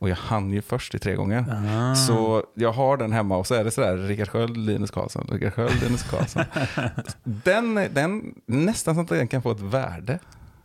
[0.00, 1.44] Och jag hann ju först i tre gånger.
[1.50, 1.94] Ah.
[1.94, 5.54] Så jag har den hemma och så är det sådär, Rickard Sköld, Linus Karlsson, Rickard
[5.54, 6.44] Sköld, Linus Karlsson.
[7.24, 10.18] den, den, nästan så att den kan få ett värde.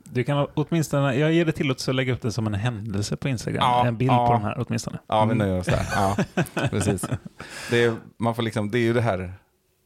[0.04, 3.30] Du kan åtminstone, jag ger dig tillåtelse att lägga upp det som en händelse på
[3.30, 3.62] Instagram.
[3.62, 4.28] Ja, en bild ja.
[4.28, 5.00] på den här åtminstone.
[5.08, 5.38] Ja, vi Mm.
[5.38, 5.88] nöjer oss där.
[5.96, 6.18] Ja,
[6.70, 7.06] precis.
[7.70, 9.34] Det är, man får liksom, det är ju det här,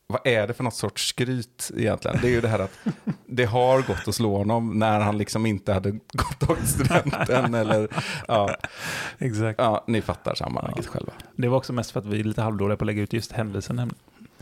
[0.08, 2.18] vad är det för något sorts skryt egentligen?
[2.22, 2.78] Det är ju det här att
[3.26, 7.54] det har gått att slå honom när han liksom inte hade gått tagit studenten.
[7.54, 7.88] Eller,
[8.28, 8.56] ja,
[9.18, 9.60] Exakt.
[9.60, 11.14] ja, ni fattar sammanhanget själva.
[11.36, 13.32] Det var också mest för att vi är lite halvdåliga på att lägga ut just
[13.32, 13.76] händelsen.
[13.76, 14.00] nämligen.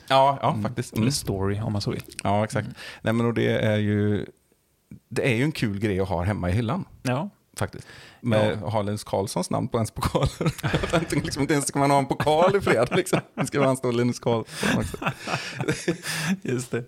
[0.08, 0.64] Ja, ja Mm.
[0.64, 0.94] faktiskt.
[0.94, 1.12] Eller Mm.
[1.12, 2.04] story om man så vill.
[2.24, 2.68] Ja, exakt.
[3.02, 4.26] Nej, men och det är ju,
[5.10, 6.86] det är ju en kul grej att ha hemma i hyllan.
[7.04, 7.88] Ja, Faktiskt.
[8.22, 8.82] Med ja.
[8.82, 10.54] Linus Karlssons namn på ens pokaler.
[10.82, 12.88] Jag tänkte liksom inte ens ska man ha en pokal i fred.
[12.92, 13.20] Liksom.
[13.46, 14.98] Ska man stå Linus Karlsson också.
[16.42, 16.84] just det.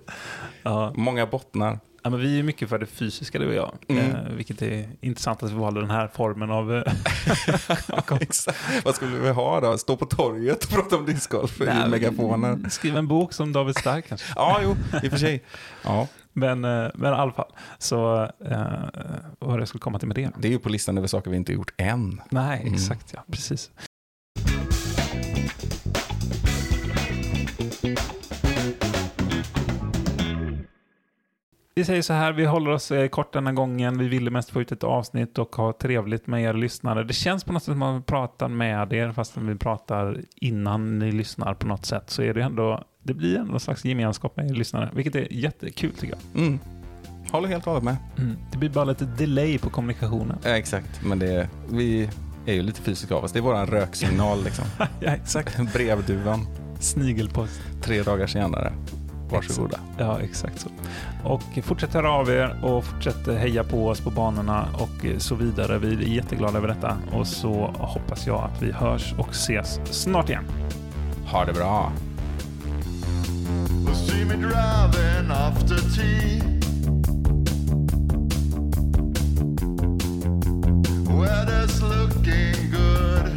[0.64, 0.94] Ja.
[0.96, 1.80] Många bottnar.
[2.04, 3.72] Ja, men vi är mycket för det fysiska du och jag.
[3.88, 4.16] Mm.
[4.16, 6.76] Eh, vilket är intressant att vi valde den här formen av...
[6.76, 6.84] eh.
[8.86, 9.78] Vad skulle vi ha då?
[9.78, 12.70] Stå på torget och prata om discgolf i megafoner?
[12.70, 14.28] Skriva en bok som David Stark kanske.
[14.36, 15.44] Ja, jo, i och för sig.
[15.84, 16.08] Ja,
[16.38, 17.52] Men, eh, men i alla fall.
[17.78, 18.72] Så eh,
[19.40, 20.32] vad jag skulle komma till med det?
[20.38, 22.22] det är ju på listan över saker vi inte gjort än.
[22.30, 22.74] Nej, Mm.
[22.74, 23.24] exakt ja.
[23.32, 23.72] Precis.
[31.76, 33.98] Vi säger så här, vi håller oss eh, kort denna gången.
[33.98, 37.04] Vi ville mest få ut ett avsnitt och ha trevligt med er lyssnare.
[37.04, 41.00] Det känns på något sätt som att man pratar med er, fast vi pratar innan
[41.00, 44.52] ni lyssnar på något sätt, så är det ändå, det blir en slags gemenskap med
[44.52, 46.44] er lyssnare, vilket är jättekul tycker jag.
[46.44, 46.60] Mm.
[47.32, 47.98] Håller helt och hållet med.
[48.52, 50.38] Det blir bara lite delay på kommunikationen.
[50.44, 52.10] Ja, exakt, men det, vi
[52.46, 53.32] är ju lite fysiska av oss.
[53.32, 54.66] Det är våran röksignal liksom.
[55.00, 55.74] ja, exakt.
[55.74, 56.48] Brevduvan,
[56.80, 57.62] Snigelpost.
[57.82, 58.74] tre dagar senare.
[59.32, 59.80] Varsågoda.
[59.98, 60.70] Ja, exakt så.
[61.24, 65.80] Och fortsätt höra av er och fortsätt heja på oss på banorna och så vidare.
[65.80, 70.30] Vi är jätteglada över detta och så hoppas jag att vi hörs och ses snart
[70.30, 70.44] igen.
[71.26, 71.92] Ha det bra.
[73.94, 76.42] See me driving after tea.
[81.10, 83.32] Weather's looking good.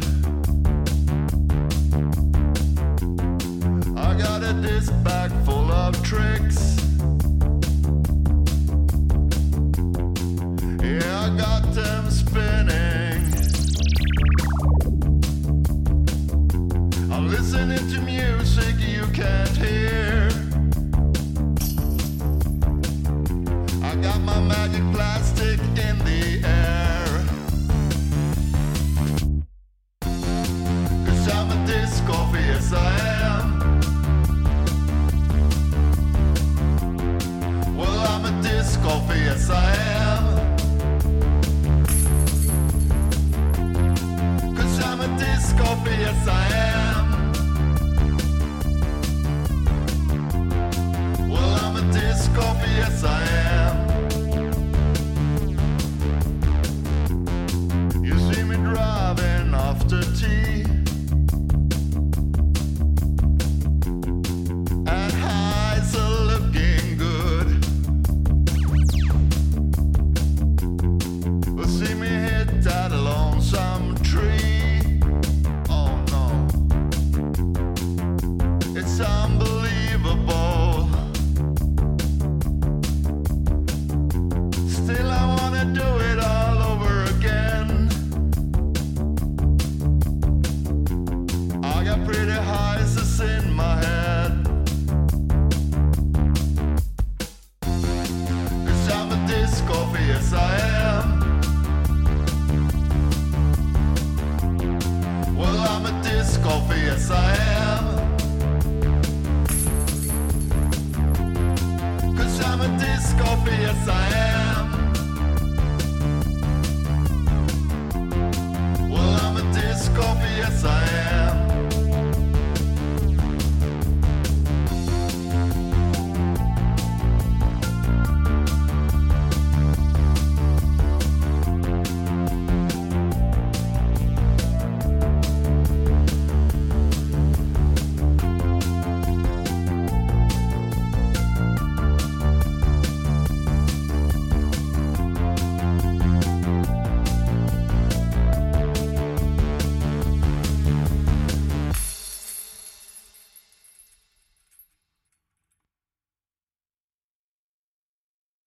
[3.97, 6.90] I got a disc bag full of tricks.